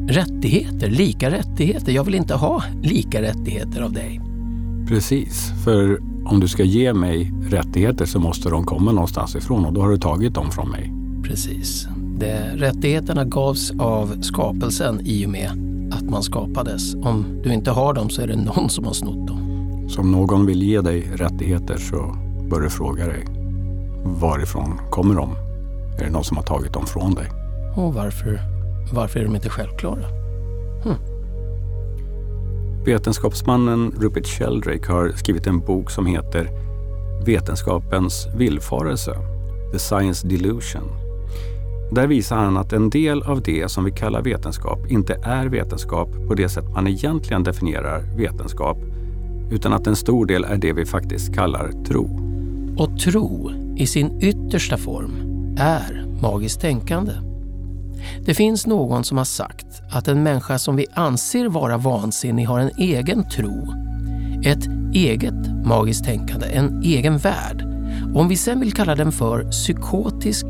rättigheter, 0.09 0.91
lika 0.91 1.31
rättigheter. 1.31 1.93
Jag 1.93 2.05
vill 2.05 2.15
inte 2.15 2.35
ha 2.35 2.63
lika 2.83 3.23
rättigheter 3.23 3.83
av 3.83 3.93
dig. 3.93 4.21
Precis, 4.89 5.53
för 5.65 6.01
om 6.25 6.41
du 6.41 6.49
ska 6.49 6.65
ge 6.65 6.93
mig 6.93 7.33
rättigheter 7.51 8.07
så 8.07 8.19
måste 8.19 8.51
de 8.51 8.65
komma 8.65 8.93
någonstans 8.93 9.37
ifrån 9.37 9.65
och 9.65 9.73
då 9.73 9.81
har 9.81 9.91
du 9.91 9.99
tagit 9.99 10.35
dem 10.35 10.51
från 10.51 10.71
mig. 10.71 10.93
Precis. 11.25 11.89
Det, 12.19 12.51
rättigheterna 12.55 13.25
gavs 13.25 13.73
av 13.79 14.23
skapelsen 14.23 15.01
i 15.05 15.27
och 15.27 15.31
med 15.31 15.74
man 16.11 16.23
skapades. 16.23 16.95
Om 16.95 17.41
du 17.43 17.53
inte 17.53 17.71
har 17.71 17.95
dem 17.95 18.11
så 18.11 18.23
är 18.23 18.27
det 18.27 18.37
någon 18.37 18.71
som 18.71 18.85
har 18.85 18.93
snott 18.93 19.27
dem. 19.27 19.41
Så 19.89 20.01
om 20.01 20.13
någon 20.13 20.47
vill 20.47 20.63
ge 20.63 20.81
dig 20.81 21.11
rättigheter 21.15 21.79
så 21.79 22.17
bör 22.51 22.61
du 22.61 22.71
fråga 22.71 23.07
dig 23.07 23.25
varifrån 24.05 24.81
kommer 24.91 25.15
de? 25.15 25.31
Är 25.99 26.05
det 26.05 26.11
någon 26.11 26.25
som 26.25 26.37
har 26.37 26.45
tagit 26.45 26.73
dem 26.73 26.87
från 26.87 27.15
dig? 27.15 27.31
Och 27.77 27.95
varför, 27.95 28.41
varför 28.93 29.21
är 29.21 29.25
de 29.25 29.35
inte 29.35 29.51
självklara? 29.51 30.05
Hm. 30.85 30.95
Vetenskapsmannen 32.85 33.95
Rupert 34.01 34.27
Sheldrake 34.27 34.93
har 34.93 35.09
skrivit 35.09 35.47
en 35.47 35.61
bok 35.61 35.91
som 35.91 36.07
heter 36.07 36.49
Vetenskapens 37.25 38.27
villfarelse, 38.37 39.17
The 39.73 39.79
Science 39.79 40.29
Delusion 40.29 41.04
där 41.95 42.07
visar 42.07 42.37
han 42.37 42.57
att 42.57 42.73
en 42.73 42.91
del 42.91 43.23
av 43.23 43.43
det 43.43 43.71
som 43.71 43.85
vi 43.85 43.91
kallar 43.91 44.23
vetenskap 44.23 44.87
inte 44.91 45.15
är 45.23 45.47
vetenskap 45.47 46.09
på 46.29 46.35
det 46.35 46.49
sätt 46.49 46.65
man 46.75 46.87
egentligen 46.87 47.43
definierar 47.43 48.17
vetenskap, 48.17 48.79
utan 49.51 49.73
att 49.73 49.87
en 49.87 49.97
stor 49.97 50.27
del 50.27 50.45
är 50.45 50.57
det 50.57 50.73
vi 50.73 50.85
faktiskt 50.85 51.35
kallar 51.35 51.85
tro. 51.85 52.21
Och 52.79 52.99
tro, 52.99 53.51
i 53.77 53.87
sin 53.87 54.21
yttersta 54.21 54.77
form, 54.77 55.13
är 55.59 56.07
magiskt 56.23 56.61
tänkande. 56.61 57.13
Det 58.27 58.35
finns 58.35 58.67
någon 58.67 59.05
som 59.05 59.19
har 59.19 59.25
sagt 59.25 59.67
att 59.91 60.09
en 60.09 60.23
människa 60.23 60.59
som 60.59 60.77
vi 60.77 60.87
anser 60.95 61.49
vara 61.49 61.77
vansinnig 61.77 62.45
har 62.45 62.59
en 62.59 62.71
egen 62.79 63.29
tro, 63.29 63.75
ett 64.45 64.67
eget 64.95 65.67
magiskt 65.67 66.05
tänkande, 66.05 66.47
en 66.47 66.83
egen 66.83 67.19
värld. 67.19 67.63
Om 68.15 68.29
vi 68.29 68.37
sen 68.37 68.61
vill 68.61 68.73
kalla 68.73 68.95
den 68.95 69.13
för 69.13 69.51
psykotisk 69.51 70.47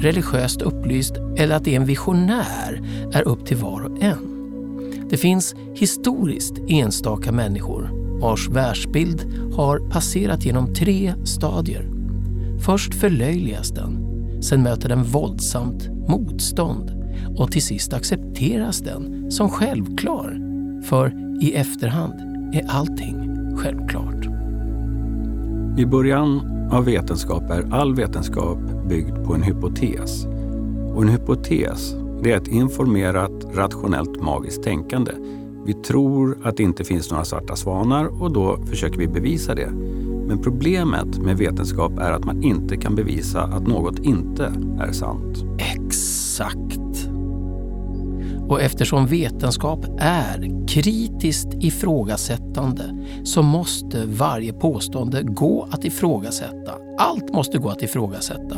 religiöst 0.00 0.62
upplyst 0.62 1.12
eller 1.36 1.56
att 1.56 1.64
det 1.64 1.72
är 1.72 1.80
en 1.80 1.86
visionär 1.86 2.82
är 3.12 3.28
upp 3.28 3.46
till 3.46 3.56
var 3.56 3.82
och 3.82 4.02
en. 4.02 4.34
Det 5.10 5.16
finns 5.16 5.54
historiskt 5.74 6.54
enstaka 6.68 7.32
människor 7.32 7.90
vars 8.20 8.48
världsbild 8.48 9.26
har 9.54 9.90
passerat 9.90 10.44
genom 10.44 10.74
tre 10.74 11.14
stadier. 11.24 11.88
Först 12.60 12.94
förlöjligas 12.94 13.70
den, 13.70 13.98
sen 14.42 14.62
möter 14.62 14.88
den 14.88 15.02
våldsamt 15.02 15.88
motstånd 16.08 16.90
och 17.38 17.52
till 17.52 17.62
sist 17.62 17.92
accepteras 17.92 18.78
den 18.78 19.30
som 19.30 19.48
självklar. 19.48 20.40
För 20.84 21.12
i 21.42 21.54
efterhand 21.54 22.14
är 22.54 22.66
allting 22.68 23.36
självklart. 23.56 24.26
I 25.78 25.86
början 25.86 26.57
av 26.70 26.84
vetenskap 26.84 27.50
är 27.50 27.74
all 27.74 27.94
vetenskap 27.94 28.58
byggd 28.88 29.24
på 29.26 29.34
en 29.34 29.42
hypotes. 29.42 30.26
Och 30.94 31.02
en 31.02 31.08
hypotes 31.08 31.94
det 32.22 32.32
är 32.32 32.36
ett 32.36 32.48
informerat, 32.48 33.32
rationellt, 33.54 34.22
magiskt 34.22 34.62
tänkande. 34.62 35.12
Vi 35.66 35.74
tror 35.74 36.38
att 36.42 36.56
det 36.56 36.62
inte 36.62 36.84
finns 36.84 37.10
några 37.10 37.24
svarta 37.24 37.56
svanar 37.56 38.22
och 38.22 38.32
då 38.32 38.58
försöker 38.66 38.98
vi 38.98 39.08
bevisa 39.08 39.54
det. 39.54 39.70
Men 40.26 40.42
problemet 40.42 41.18
med 41.18 41.38
vetenskap 41.38 41.98
är 41.98 42.12
att 42.12 42.24
man 42.24 42.42
inte 42.42 42.76
kan 42.76 42.94
bevisa 42.94 43.42
att 43.42 43.66
något 43.66 43.98
inte 43.98 44.52
är 44.80 44.92
sant. 44.92 45.44
Exakt. 45.58 46.87
Och 48.48 48.62
eftersom 48.62 49.06
vetenskap 49.06 49.86
är 49.98 50.66
kritiskt 50.68 51.48
ifrågasättande 51.60 53.06
så 53.24 53.42
måste 53.42 54.06
varje 54.06 54.52
påstående 54.52 55.22
gå 55.22 55.68
att 55.70 55.84
ifrågasätta. 55.84 56.72
Allt 56.98 57.32
måste 57.34 57.58
gå 57.58 57.68
att 57.68 57.82
ifrågasätta. 57.82 58.56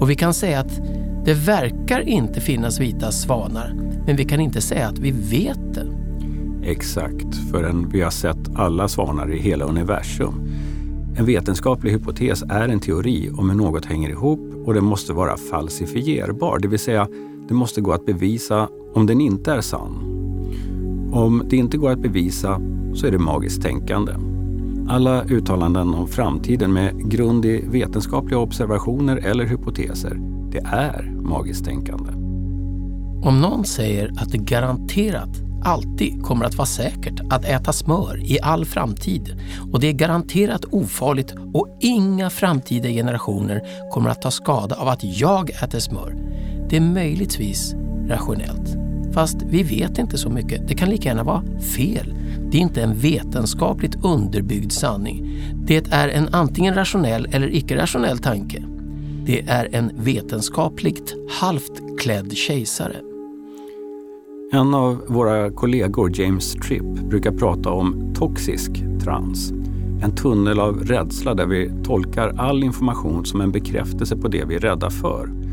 Och 0.00 0.10
vi 0.10 0.14
kan 0.14 0.34
säga 0.34 0.60
att 0.60 0.80
Det 1.24 1.34
verkar 1.34 2.00
inte 2.00 2.40
finnas 2.40 2.80
vita 2.80 3.12
svanar, 3.12 3.74
men 4.06 4.16
vi 4.16 4.24
kan 4.24 4.40
inte 4.40 4.60
säga 4.60 4.88
att 4.88 4.98
vi 4.98 5.10
vet 5.10 5.74
det. 5.74 5.86
Exakt, 6.62 7.50
förrän 7.50 7.88
vi 7.88 8.00
har 8.00 8.10
sett 8.10 8.56
alla 8.56 8.88
svanar 8.88 9.32
i 9.32 9.38
hela 9.38 9.64
universum. 9.64 10.34
En 11.16 11.26
vetenskaplig 11.26 11.90
hypotes 11.92 12.42
är 12.42 12.68
en 12.68 12.80
teori 12.80 13.30
om 13.36 13.50
hur 13.50 13.56
något 13.56 13.84
hänger 13.84 14.10
ihop 14.10 14.40
och 14.66 14.74
den 14.74 14.84
måste 14.84 15.12
vara 15.12 15.36
falsifierbar, 15.36 16.58
det 16.58 16.68
vill 16.68 16.78
säga 16.78 17.08
det 17.48 17.54
måste 17.54 17.80
gå 17.80 17.92
att 17.92 18.06
bevisa 18.06 18.68
om 18.94 19.06
den 19.06 19.20
inte 19.20 19.52
är 19.52 19.60
sann. 19.60 20.10
Om 21.12 21.42
det 21.50 21.56
inte 21.56 21.76
går 21.76 21.90
att 21.90 22.02
bevisa 22.02 22.60
så 22.94 23.06
är 23.06 23.10
det 23.10 23.18
magiskt 23.18 23.62
tänkande. 23.62 24.12
Alla 24.88 25.24
uttalanden 25.24 25.94
om 25.94 26.08
framtiden 26.08 26.72
med 26.72 27.10
grund 27.10 27.44
i 27.44 27.64
vetenskapliga 27.66 28.38
observationer 28.38 29.16
eller 29.16 29.44
hypoteser, 29.44 30.20
det 30.52 30.58
är 30.58 31.12
magiskt 31.22 31.64
tänkande. 31.64 32.12
Om 33.28 33.40
någon 33.40 33.64
säger 33.64 34.12
att 34.16 34.32
det 34.32 34.38
garanterat 34.38 35.44
alltid 35.64 36.22
kommer 36.22 36.44
att 36.44 36.54
vara 36.54 36.66
säkert 36.66 37.20
att 37.30 37.44
äta 37.44 37.72
smör 37.72 38.22
i 38.22 38.40
all 38.40 38.64
framtid 38.64 39.40
och 39.72 39.80
det 39.80 39.88
är 39.88 39.92
garanterat 39.92 40.64
ofarligt 40.64 41.34
och 41.54 41.78
inga 41.80 42.30
framtida 42.30 42.88
generationer 42.88 43.60
kommer 43.92 44.10
att 44.10 44.22
ta 44.22 44.30
skada 44.30 44.76
av 44.76 44.88
att 44.88 45.04
jag 45.20 45.50
äter 45.50 45.78
smör. 45.78 46.16
Det 46.70 46.76
är 46.76 46.80
möjligtvis 46.80 47.74
rationellt. 48.08 48.76
Fast 49.14 49.42
vi 49.42 49.62
vet 49.62 49.98
inte 49.98 50.18
så 50.18 50.30
mycket. 50.30 50.68
Det 50.68 50.74
kan 50.74 50.88
lika 50.90 51.08
gärna 51.08 51.24
vara 51.24 51.42
fel. 51.60 52.14
Det 52.50 52.56
är 52.56 52.62
inte 52.62 52.82
en 52.82 52.94
vetenskapligt 52.94 54.04
underbyggd 54.04 54.72
sanning. 54.72 55.42
Det 55.66 55.92
är 55.92 56.08
en 56.08 56.28
antingen 56.34 56.74
rationell 56.74 57.28
eller 57.32 57.54
icke-rationell 57.54 58.18
tanke. 58.18 58.64
Det 59.26 59.40
är 59.48 59.68
en 59.72 59.90
vetenskapligt 59.94 61.14
halvt 61.30 61.98
klädd 61.98 62.36
kejsare. 62.36 62.96
En 64.52 64.74
av 64.74 65.04
våra 65.08 65.50
kollegor, 65.50 66.20
James 66.20 66.52
Tripp, 66.52 67.08
brukar 67.10 67.32
prata 67.32 67.70
om 67.70 68.14
toxisk 68.14 68.70
trans. 69.04 69.52
En 70.02 70.14
tunnel 70.16 70.60
av 70.60 70.84
rädsla 70.84 71.34
där 71.34 71.46
vi 71.46 71.70
tolkar 71.84 72.34
all 72.38 72.64
information 72.64 73.24
som 73.24 73.40
en 73.40 73.52
bekräftelse 73.52 74.16
på 74.16 74.28
det 74.28 74.44
vi 74.44 74.54
är 74.54 74.60
rädda 74.60 74.90
för. 74.90 75.43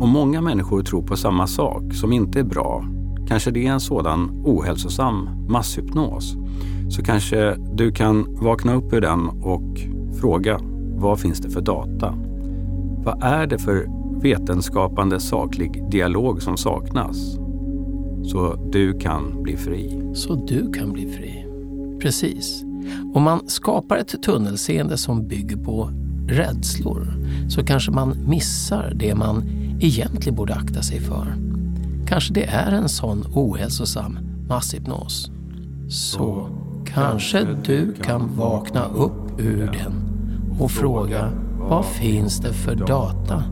Om 0.00 0.10
många 0.10 0.40
människor 0.40 0.82
tror 0.82 1.02
på 1.02 1.16
samma 1.16 1.46
sak 1.46 1.94
som 1.94 2.12
inte 2.12 2.40
är 2.40 2.44
bra, 2.44 2.84
kanske 3.28 3.50
det 3.50 3.66
är 3.66 3.72
en 3.72 3.80
sådan 3.80 4.42
ohälsosam 4.44 5.28
masshypnos. 5.48 6.36
Så 6.90 7.02
kanske 7.02 7.56
du 7.74 7.92
kan 7.92 8.26
vakna 8.40 8.74
upp 8.74 8.92
ur 8.92 9.00
den 9.00 9.28
och 9.28 9.80
fråga, 10.20 10.60
vad 10.96 11.20
finns 11.20 11.38
det 11.38 11.50
för 11.50 11.60
data? 11.60 12.14
Vad 13.04 13.22
är 13.22 13.46
det 13.46 13.58
för 13.58 13.86
vetenskapande 14.22 15.20
saklig 15.20 15.90
dialog 15.90 16.42
som 16.42 16.56
saknas? 16.56 17.38
Så 18.22 18.68
du 18.72 18.98
kan 18.98 19.42
bli 19.42 19.56
fri. 19.56 20.00
Så 20.14 20.34
du 20.34 20.72
kan 20.72 20.92
bli 20.92 21.12
fri. 21.12 21.46
Precis. 22.00 22.64
Om 23.14 23.22
man 23.22 23.48
skapar 23.48 23.96
ett 23.96 24.22
tunnelseende 24.22 24.96
som 24.96 25.28
bygger 25.28 25.56
på 25.56 25.90
rädslor 26.28 27.06
så 27.48 27.64
kanske 27.64 27.90
man 27.90 28.16
missar 28.26 28.92
det 28.94 29.14
man 29.14 29.42
egentligen 29.80 30.34
borde 30.34 30.54
akta 30.54 30.82
sig 30.82 31.00
för. 31.00 31.34
Kanske 32.06 32.34
det 32.34 32.44
är 32.44 32.72
en 32.72 32.88
sån 32.88 33.24
ohälsosam 33.34 34.18
masshypnos. 34.48 35.30
Så 35.88 36.48
kanske 36.86 37.46
du 37.64 37.92
kan 37.92 38.36
vakna 38.36 38.84
upp 38.84 39.40
ur 39.40 39.66
den 39.66 39.92
och 40.60 40.70
fråga 40.70 41.32
vad 41.58 41.84
finns 41.84 42.38
det 42.38 42.52
för 42.52 42.74
data? 42.74 43.42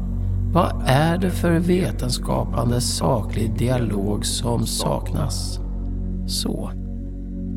Vad 0.53 0.83
är 0.87 1.19
det 1.19 1.31
för 1.31 1.59
vetenskapande 1.59 2.81
saklig 2.81 3.59
dialog 3.59 4.27
som 4.27 4.67
saknas? 4.67 5.61
Så 6.27 6.71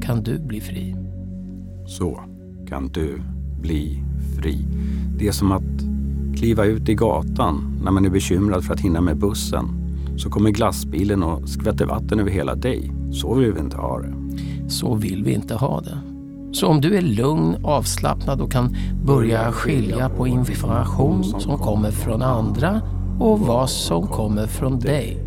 kan 0.02 0.24
du 0.24 0.40
bli 0.40 0.62
fri. 0.62 0.96
Så 1.86 2.20
kan 2.68 2.88
du 2.88 3.22
bli 3.62 4.04
fri. 4.38 4.66
Det 5.18 5.28
är 5.28 5.32
som 5.32 5.52
att 5.52 5.79
kliva 6.40 6.66
ut 6.66 6.90
i 6.90 6.94
gatan 6.94 7.80
när 7.84 7.92
man 7.92 8.06
är 8.06 8.10
bekymrad 8.10 8.64
för 8.64 8.74
att 8.74 8.80
hinna 8.80 9.02
med 9.02 9.18
bussen. 9.18 9.66
Så 10.18 10.30
kommer 10.30 10.50
glassbilen 10.50 11.24
och 11.24 11.50
skvätter 11.50 11.86
vatten 11.86 12.20
över 12.20 12.32
hela 12.32 12.56
dig. 12.56 12.92
Så 13.12 13.34
vill 13.34 13.54
vi 13.54 13.60
inte 13.60 13.78
ha 13.78 14.00
det. 14.00 14.14
Så 14.70 14.96
vill 14.96 15.24
vi 15.24 15.34
inte 15.34 15.56
ha 15.56 15.82
det. 15.82 15.98
Så 16.52 16.68
om 16.68 16.82
du 16.82 16.98
är 16.98 17.02
lugn, 17.02 17.56
avslappnad 17.64 18.42
och 18.42 18.52
kan 18.52 18.76
börja 19.06 19.52
skilja 19.52 20.10
på 20.10 20.28
information 20.28 21.24
som 21.24 21.58
kommer 21.58 21.92
från 21.92 22.22
andra 22.22 22.82
och 23.20 23.40
vad 23.40 23.70
som 23.70 24.08
kommer 24.08 24.48
från 24.48 24.80
dig 24.80 25.18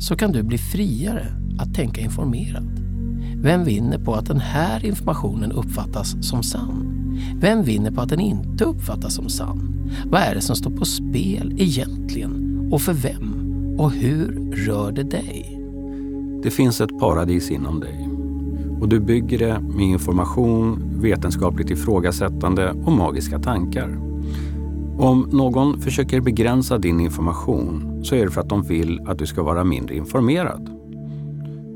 så 0.00 0.16
kan 0.16 0.32
du 0.32 0.42
bli 0.42 0.58
friare 0.58 1.26
att 1.58 1.74
tänka 1.74 2.00
informerad. 2.00 2.68
Vem 3.36 3.64
vinner 3.64 3.98
på 3.98 4.14
att 4.14 4.26
den 4.26 4.40
här 4.40 4.86
informationen 4.86 5.52
uppfattas 5.52 6.28
som 6.28 6.42
sann? 6.42 6.87
Vem 7.40 7.62
vinner 7.62 7.90
på 7.90 8.00
att 8.00 8.08
den 8.08 8.20
inte 8.20 8.64
uppfattas 8.64 9.14
som 9.14 9.28
sann? 9.28 9.90
Vad 10.06 10.20
är 10.20 10.34
det 10.34 10.40
som 10.40 10.56
står 10.56 10.70
på 10.70 10.84
spel 10.84 11.54
egentligen? 11.58 12.68
Och 12.72 12.82
för 12.82 12.92
vem? 12.92 13.34
Och 13.78 13.92
hur 13.92 14.52
rör 14.66 14.92
det 14.92 15.02
dig? 15.02 15.60
Det 16.42 16.50
finns 16.50 16.80
ett 16.80 16.98
paradis 16.98 17.50
inom 17.50 17.80
dig 17.80 18.08
och 18.80 18.88
du 18.88 19.00
bygger 19.00 19.38
det 19.38 19.60
med 19.60 19.86
information, 19.86 20.82
vetenskapligt 21.00 21.70
ifrågasättande 21.70 22.70
och 22.70 22.92
magiska 22.92 23.38
tankar. 23.38 23.98
Om 24.98 25.28
någon 25.32 25.80
försöker 25.80 26.20
begränsa 26.20 26.78
din 26.78 27.00
information 27.00 28.00
så 28.04 28.14
är 28.14 28.24
det 28.24 28.30
för 28.30 28.40
att 28.40 28.48
de 28.48 28.62
vill 28.62 29.00
att 29.06 29.18
du 29.18 29.26
ska 29.26 29.42
vara 29.42 29.64
mindre 29.64 29.96
informerad. 29.96 30.70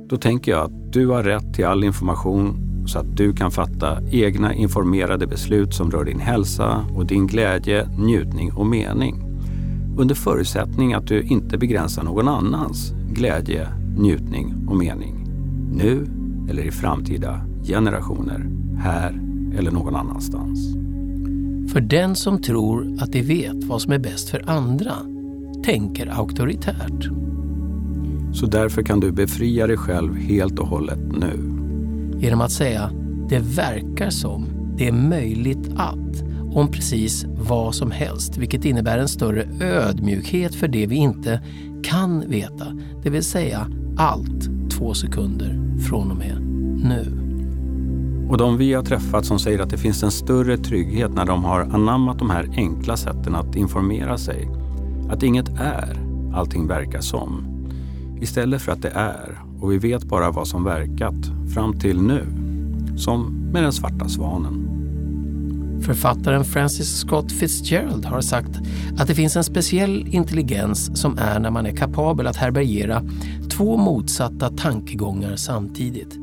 Då 0.09 0.17
tänker 0.17 0.53
jag 0.53 0.61
att 0.61 0.93
du 0.93 1.07
har 1.07 1.23
rätt 1.23 1.55
till 1.55 1.65
all 1.65 1.85
information 1.85 2.72
så 2.87 2.99
att 2.99 3.17
du 3.17 3.33
kan 3.33 3.51
fatta 3.51 3.99
egna 4.11 4.55
informerade 4.55 5.27
beslut 5.27 5.75
som 5.75 5.91
rör 5.91 6.05
din 6.05 6.21
hälsa 6.21 6.87
och 6.95 7.07
din 7.07 7.27
glädje, 7.27 7.89
njutning 7.99 8.53
och 8.53 8.67
mening. 8.67 9.23
Under 9.99 10.15
förutsättning 10.15 10.93
att 10.93 11.07
du 11.07 11.23
inte 11.23 11.59
begränsar 11.59 12.03
någon 12.03 12.29
annans 12.29 12.93
glädje, 13.11 13.69
njutning 13.99 14.55
och 14.69 14.77
mening. 14.77 15.27
Nu 15.73 16.07
eller 16.51 16.63
i 16.63 16.71
framtida 16.71 17.41
generationer, 17.65 18.51
här 18.79 19.21
eller 19.59 19.71
någon 19.71 19.97
annanstans. 19.97 20.75
För 21.73 21.81
den 21.81 22.17
som 22.17 22.43
tror 22.43 22.97
att 23.01 23.13
de 23.13 23.23
vet 23.23 23.65
vad 23.65 23.83
som 23.83 23.93
är 23.93 23.99
bäst 23.99 24.29
för 24.29 24.51
andra 24.51 24.93
tänker 25.65 26.07
auktoritärt. 26.07 27.09
Så 28.33 28.47
därför 28.47 28.83
kan 28.83 29.01
du 29.01 29.13
befria 29.13 29.67
dig 29.67 29.77
själv 29.77 30.17
helt 30.17 30.59
och 30.59 30.67
hållet 30.67 31.01
nu. 31.13 31.62
Genom 32.23 32.41
att 32.41 32.53
säga 32.53 32.91
det 33.29 33.39
verkar 33.39 34.11
som, 34.11 34.47
det 34.77 34.89
är 34.89 34.93
möjligt 34.93 35.71
att, 35.77 36.23
om 36.55 36.71
precis 36.71 37.27
vad 37.29 37.75
som 37.75 37.91
helst, 37.91 38.37
vilket 38.37 38.65
innebär 38.65 38.99
en 38.99 39.09
större 39.09 39.49
ödmjukhet 39.61 40.55
för 40.55 40.69
det 40.69 40.87
vi 40.87 40.97
inte 40.97 41.43
kan 41.85 42.31
veta, 42.31 42.67
det 43.03 43.11
vill 43.11 43.25
säga 43.25 43.67
allt 43.97 44.71
två 44.71 44.95
sekunder 44.95 45.79
från 45.89 46.11
och 46.11 46.17
med 46.17 46.41
nu. 46.85 47.19
Och 48.31 48.39
de 48.39 48.57
vi 48.57 48.75
har 48.75 48.83
träffat 48.83 49.27
som 49.27 49.39
säger 49.39 49.59
att 49.59 49.71
det 49.71 49.79
finns 49.79 50.03
en 50.03 50.11
större 50.11 50.57
trygghet 50.57 51.15
när 51.15 51.25
de 51.25 51.45
har 51.45 51.61
anammat 51.61 52.19
de 52.19 52.31
här 52.31 52.49
enkla 52.57 52.97
sätten 52.97 53.35
att 53.35 53.57
informera 53.57 54.19
sig. 54.19 54.49
Att 55.11 55.23
inget 55.23 55.49
är, 55.49 55.99
allting 56.35 56.67
verkar 56.67 57.01
som. 57.01 57.52
Istället 58.23 58.63
för 58.63 58.73
att 58.73 58.83
det 58.83 58.91
är 58.91 59.43
och 59.61 59.73
vi 59.73 59.79
vet 59.79 60.05
bara 60.05 60.31
vad 60.31 60.49
som 60.49 60.65
verkat 60.65 61.51
fram 61.55 61.79
till 61.79 62.03
nu. 62.03 62.27
Som 62.97 63.51
med 63.53 63.63
den 63.63 63.73
svarta 63.73 64.09
svanen. 64.09 64.69
Författaren 65.83 66.45
Francis 66.45 66.97
Scott 66.97 67.33
Fitzgerald 67.33 68.05
har 68.05 68.21
sagt 68.21 68.51
att 68.99 69.09
det 69.09 69.15
finns 69.15 69.37
en 69.37 69.45
speciell 69.45 70.07
intelligens 70.09 71.01
som 71.01 71.19
är 71.19 71.39
när 71.39 71.51
man 71.51 71.67
är 71.67 71.77
kapabel 71.77 72.27
att 72.27 72.37
härbärgera 72.37 73.03
två 73.51 73.77
motsatta 73.77 74.51
tankegångar 74.51 75.37
samtidigt. 75.37 76.19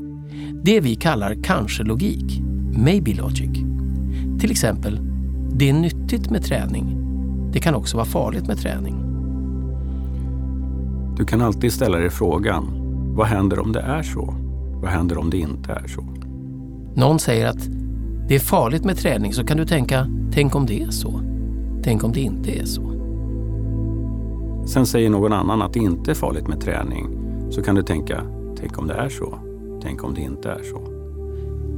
Det 0.63 0.79
vi 0.79 0.95
kallar 0.95 1.43
kanske-logik, 1.43 2.41
maybe 2.77 3.13
logic. 3.13 3.59
Till 4.39 4.51
exempel, 4.51 4.99
det 5.53 5.69
är 5.69 5.73
nyttigt 5.73 6.29
med 6.29 6.43
träning. 6.43 6.97
Det 7.53 7.59
kan 7.59 7.75
också 7.75 7.97
vara 7.97 8.07
farligt 8.07 8.47
med 8.47 8.57
träning. 8.57 9.08
Du 11.19 11.25
kan 11.25 11.41
alltid 11.41 11.73
ställa 11.73 11.97
dig 11.97 12.09
frågan, 12.09 12.67
vad 13.15 13.27
händer 13.27 13.59
om 13.59 13.71
det 13.71 13.79
är 13.79 14.03
så? 14.03 14.35
Vad 14.81 14.91
händer 14.91 15.17
om 15.17 15.29
det 15.29 15.37
inte 15.37 15.71
är 15.71 15.87
så? 15.87 16.03
Någon 16.95 17.19
säger 17.19 17.47
att 17.47 17.69
det 18.27 18.35
är 18.35 18.39
farligt 18.39 18.85
med 18.85 18.97
träning 18.97 19.33
så 19.33 19.45
kan 19.45 19.57
du 19.57 19.65
tänka, 19.65 20.07
tänk 20.33 20.55
om 20.55 20.65
det 20.65 20.81
är 20.81 20.91
så? 20.91 21.21
Tänk 21.83 22.03
om 22.03 22.11
det 22.11 22.19
inte 22.19 22.51
är 22.51 22.65
så? 22.65 22.81
Sen 24.67 24.85
säger 24.85 25.09
någon 25.09 25.33
annan 25.33 25.61
att 25.61 25.73
det 25.73 25.79
inte 25.79 26.11
är 26.11 26.15
farligt 26.15 26.47
med 26.47 26.61
träning. 26.61 27.07
Så 27.49 27.63
kan 27.63 27.75
du 27.75 27.83
tänka, 27.83 28.23
tänk 28.59 28.77
om 28.77 28.87
det 28.87 28.93
är 28.93 29.09
så? 29.09 29.39
Tänk 29.81 30.03
om 30.03 30.13
det 30.13 30.21
inte 30.21 30.49
är 30.49 30.63
så? 30.63 30.81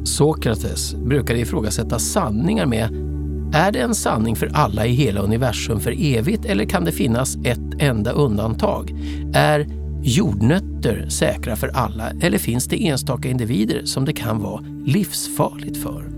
Sokrates 0.04 0.96
brukade 0.96 1.40
ifrågasätta 1.40 2.00
sanningar 2.00 2.66
med 2.66 3.12
är 3.54 3.72
det 3.72 3.80
en 3.80 3.96
sanning 3.96 4.36
för 4.36 4.52
alla 4.54 4.86
i 4.86 4.92
hela 4.92 5.22
universum 5.22 5.80
för 5.80 5.96
evigt 5.98 6.46
eller 6.46 6.66
kan 6.66 6.86
det 6.86 6.92
finnas 6.92 7.36
ett 7.44 7.71
enda 7.82 8.12
undantag? 8.12 8.94
Är 9.34 9.68
jordnötter 10.04 11.10
säkra 11.10 11.56
för 11.56 11.68
alla 11.68 12.10
eller 12.22 12.38
finns 12.38 12.68
det 12.68 12.88
enstaka 12.88 13.30
individer 13.30 13.82
som 13.86 14.06
det 14.06 14.14
kan 14.14 14.40
vara 14.40 14.64
livsfarligt 14.86 15.78
för? 15.78 16.12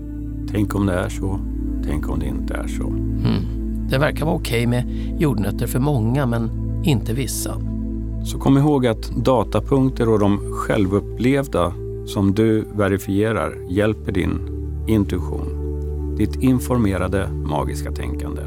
Tänk 0.50 0.74
om 0.74 0.86
det 0.86 0.92
är 0.92 1.08
så. 1.08 1.40
Tänk 1.86 2.08
om 2.08 2.18
det 2.18 2.26
inte 2.26 2.54
är 2.54 2.68
så. 2.68 2.86
Mm. 2.86 3.44
Det 3.90 3.98
verkar 3.98 4.24
vara 4.24 4.36
okej 4.36 4.66
med 4.66 4.84
jordnötter 5.18 5.66
för 5.66 5.78
många 5.78 6.26
men 6.26 6.50
inte 6.84 7.14
vissa. 7.14 7.60
Så 8.24 8.38
kom 8.38 8.58
ihåg 8.58 8.86
att 8.86 9.10
datapunkter 9.10 10.08
och 10.08 10.18
de 10.18 10.38
självupplevda 10.38 11.72
som 12.06 12.34
du 12.34 12.64
verifierar 12.74 13.54
hjälper 13.68 14.12
din 14.12 14.38
intuition, 14.88 16.16
ditt 16.16 16.36
informerade 16.36 17.28
magiska 17.28 17.92
tänkande. 17.92 18.42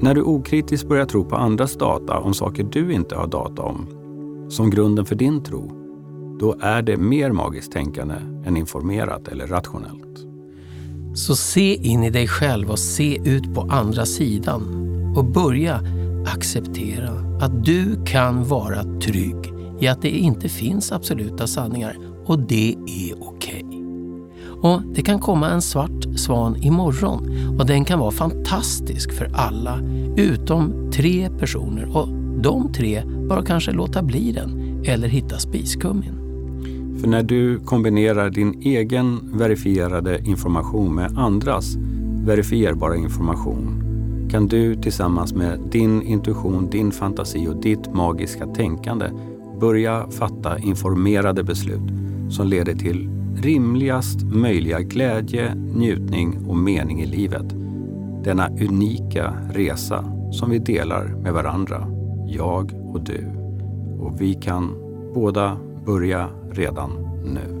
När 0.00 0.14
du 0.14 0.22
okritiskt 0.22 0.88
börjar 0.88 1.06
tro 1.06 1.24
på 1.24 1.36
andras 1.36 1.76
data 1.76 2.18
om 2.18 2.34
saker 2.34 2.64
du 2.64 2.92
inte 2.92 3.14
har 3.14 3.26
data 3.26 3.62
om, 3.62 3.86
som 4.50 4.70
grunden 4.70 5.04
för 5.04 5.14
din 5.14 5.42
tro, 5.42 5.72
då 6.40 6.56
är 6.60 6.82
det 6.82 6.96
mer 6.96 7.32
magiskt 7.32 7.72
tänkande 7.72 8.14
än 8.46 8.56
informerat 8.56 9.28
eller 9.28 9.46
rationellt. 9.46 10.26
Så 11.14 11.36
se 11.36 11.74
in 11.74 12.04
i 12.04 12.10
dig 12.10 12.28
själv 12.28 12.70
och 12.70 12.78
se 12.78 13.18
ut 13.24 13.54
på 13.54 13.60
andra 13.60 14.06
sidan 14.06 14.62
och 15.16 15.24
börja 15.24 15.80
acceptera 16.26 17.10
att 17.40 17.64
du 17.64 18.04
kan 18.06 18.44
vara 18.44 18.82
trygg 18.82 19.52
i 19.80 19.88
att 19.88 20.02
det 20.02 20.10
inte 20.10 20.48
finns 20.48 20.92
absoluta 20.92 21.46
sanningar 21.46 21.96
och 22.26 22.38
det 22.38 22.76
är 22.86 23.14
okej. 23.20 23.64
Okay. 23.64 23.78
Och 24.60 24.82
Det 24.94 25.02
kan 25.02 25.18
komma 25.18 25.50
en 25.50 25.62
svart 25.62 26.18
svan 26.18 26.56
imorgon 26.56 27.37
och 27.58 27.66
den 27.66 27.84
kan 27.84 27.98
vara 27.98 28.10
fantastisk 28.10 29.12
för 29.12 29.30
alla 29.34 29.80
utom 30.16 30.90
tre 30.92 31.30
personer 31.38 31.96
och 31.96 32.08
de 32.42 32.72
tre 32.72 33.02
bara 33.28 33.44
kanske 33.44 33.72
låta 33.72 34.02
bli 34.02 34.32
den 34.32 34.82
eller 34.86 35.08
hitta 35.08 35.38
spiskummin. 35.38 36.14
För 37.00 37.08
när 37.08 37.22
du 37.22 37.58
kombinerar 37.58 38.30
din 38.30 38.62
egen 38.62 39.20
verifierade 39.38 40.18
information 40.24 40.94
med 40.94 41.18
andras 41.18 41.76
verifierbara 42.24 42.96
information 42.96 43.84
kan 44.30 44.46
du 44.46 44.74
tillsammans 44.74 45.34
med 45.34 45.60
din 45.70 46.02
intuition, 46.02 46.70
din 46.70 46.92
fantasi 46.92 47.48
och 47.48 47.56
ditt 47.56 47.94
magiska 47.94 48.46
tänkande 48.46 49.10
börja 49.60 50.10
fatta 50.10 50.58
informerade 50.58 51.44
beslut 51.44 51.90
som 52.30 52.46
leder 52.46 52.74
till 52.74 53.17
rimligast 53.42 54.22
möjliga 54.22 54.80
glädje, 54.80 55.54
njutning 55.54 56.46
och 56.48 56.56
mening 56.56 57.00
i 57.00 57.06
livet. 57.06 57.46
Denna 58.24 58.48
unika 58.48 59.34
resa 59.52 60.04
som 60.32 60.50
vi 60.50 60.58
delar 60.58 61.04
med 61.04 61.32
varandra, 61.32 61.86
jag 62.26 62.72
och 62.94 63.00
du. 63.04 63.26
Och 64.00 64.20
vi 64.20 64.34
kan 64.34 64.74
båda 65.14 65.56
börja 65.86 66.28
redan 66.50 66.90
nu. 67.24 67.58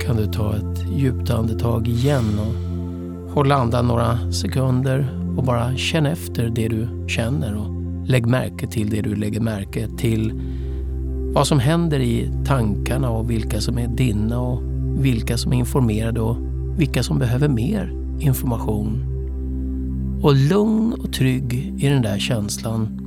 Kan 0.00 0.16
du 0.16 0.26
ta 0.26 0.56
ett 0.56 0.92
djupt 0.96 1.30
andetag 1.30 1.88
igen 1.88 2.38
och 2.38 3.32
hålla 3.32 3.54
andan 3.54 3.86
några 3.86 4.32
sekunder 4.32 5.22
och 5.36 5.44
bara 5.44 5.76
känn 5.76 6.06
efter 6.06 6.48
det 6.48 6.68
du 6.68 6.88
känner 7.08 7.56
och 7.56 7.72
lägg 8.08 8.26
märke 8.26 8.66
till 8.66 8.90
det 8.90 9.00
du 9.00 9.14
lägger 9.14 9.40
märke 9.40 9.88
till. 9.98 10.42
Vad 11.34 11.46
som 11.46 11.58
händer 11.58 12.00
i 12.00 12.30
tankarna 12.46 13.10
och 13.10 13.30
vilka 13.30 13.60
som 13.60 13.78
är 13.78 13.88
dina 13.88 14.40
och 14.40 14.71
vilka 14.96 15.38
som 15.38 15.52
är 15.52 15.56
informerade 15.56 16.20
och 16.20 16.36
vilka 16.76 17.02
som 17.02 17.18
behöver 17.18 17.48
mer 17.48 17.92
information. 18.20 19.08
Och 20.22 20.34
lugn 20.34 20.92
och 20.92 21.12
trygg 21.12 21.74
i 21.78 21.88
den 21.88 22.02
där 22.02 22.18
känslan 22.18 22.98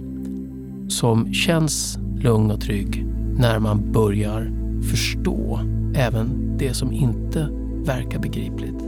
som 0.90 1.34
känns 1.34 2.00
lugn 2.18 2.52
och 2.52 2.62
trygg 2.62 3.06
när 3.40 3.60
man 3.60 3.92
börjar 3.92 4.52
förstå 4.92 5.60
även 5.96 6.58
det 6.58 6.74
som 6.74 6.92
inte 6.92 7.50
verkar 7.86 8.20
begripligt. 8.20 8.82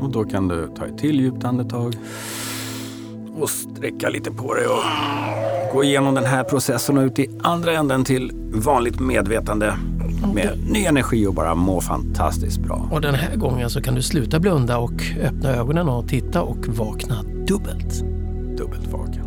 Och 0.00 0.10
då 0.10 0.24
kan 0.24 0.48
du 0.48 0.68
ta 0.76 0.86
ett 0.86 0.98
till 0.98 1.20
djupt 1.20 1.44
andetag 1.44 1.94
och 3.38 3.50
sträcka 3.50 4.08
lite 4.08 4.30
på 4.30 4.54
dig 4.54 4.66
och 4.66 4.82
gå 5.72 5.84
igenom 5.84 6.14
den 6.14 6.24
här 6.24 6.44
processen 6.44 6.98
och 6.98 7.04
ut 7.04 7.18
i 7.18 7.30
andra 7.42 7.72
änden 7.72 8.04
till 8.04 8.32
vanligt 8.54 9.00
medvetande 9.00 9.74
med 10.34 10.70
ny 10.70 10.84
energi 10.84 11.26
och 11.26 11.34
bara 11.34 11.54
må 11.54 11.80
fantastiskt 11.80 12.58
bra. 12.58 12.88
Och 12.92 13.00
den 13.00 13.14
här 13.14 13.36
gången 13.36 13.70
så 13.70 13.82
kan 13.82 13.94
du 13.94 14.02
sluta 14.02 14.40
blunda 14.40 14.78
och 14.78 15.02
öppna 15.22 15.48
ögonen 15.48 15.88
och 15.88 16.08
titta 16.08 16.42
och 16.42 16.68
vakna 16.68 17.22
dubbelt. 17.22 18.04
Dubbelt 18.56 18.86
vaken. 18.86 19.24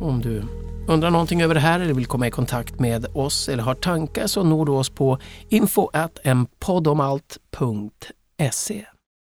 Om 0.00 0.20
du 0.20 0.42
undrar 0.88 1.10
någonting 1.10 1.42
över 1.42 1.54
det 1.54 1.60
här 1.60 1.80
eller 1.80 1.94
vill 1.94 2.06
komma 2.06 2.26
i 2.26 2.30
kontakt 2.30 2.80
med 2.80 3.06
oss 3.14 3.48
eller 3.48 3.62
har 3.62 3.74
tankar 3.74 4.26
så 4.26 4.42
når 4.42 4.66
du 4.66 4.72
oss 4.72 4.90
på 4.90 5.18
info 5.48 5.90
poddomalt.se 6.58 8.84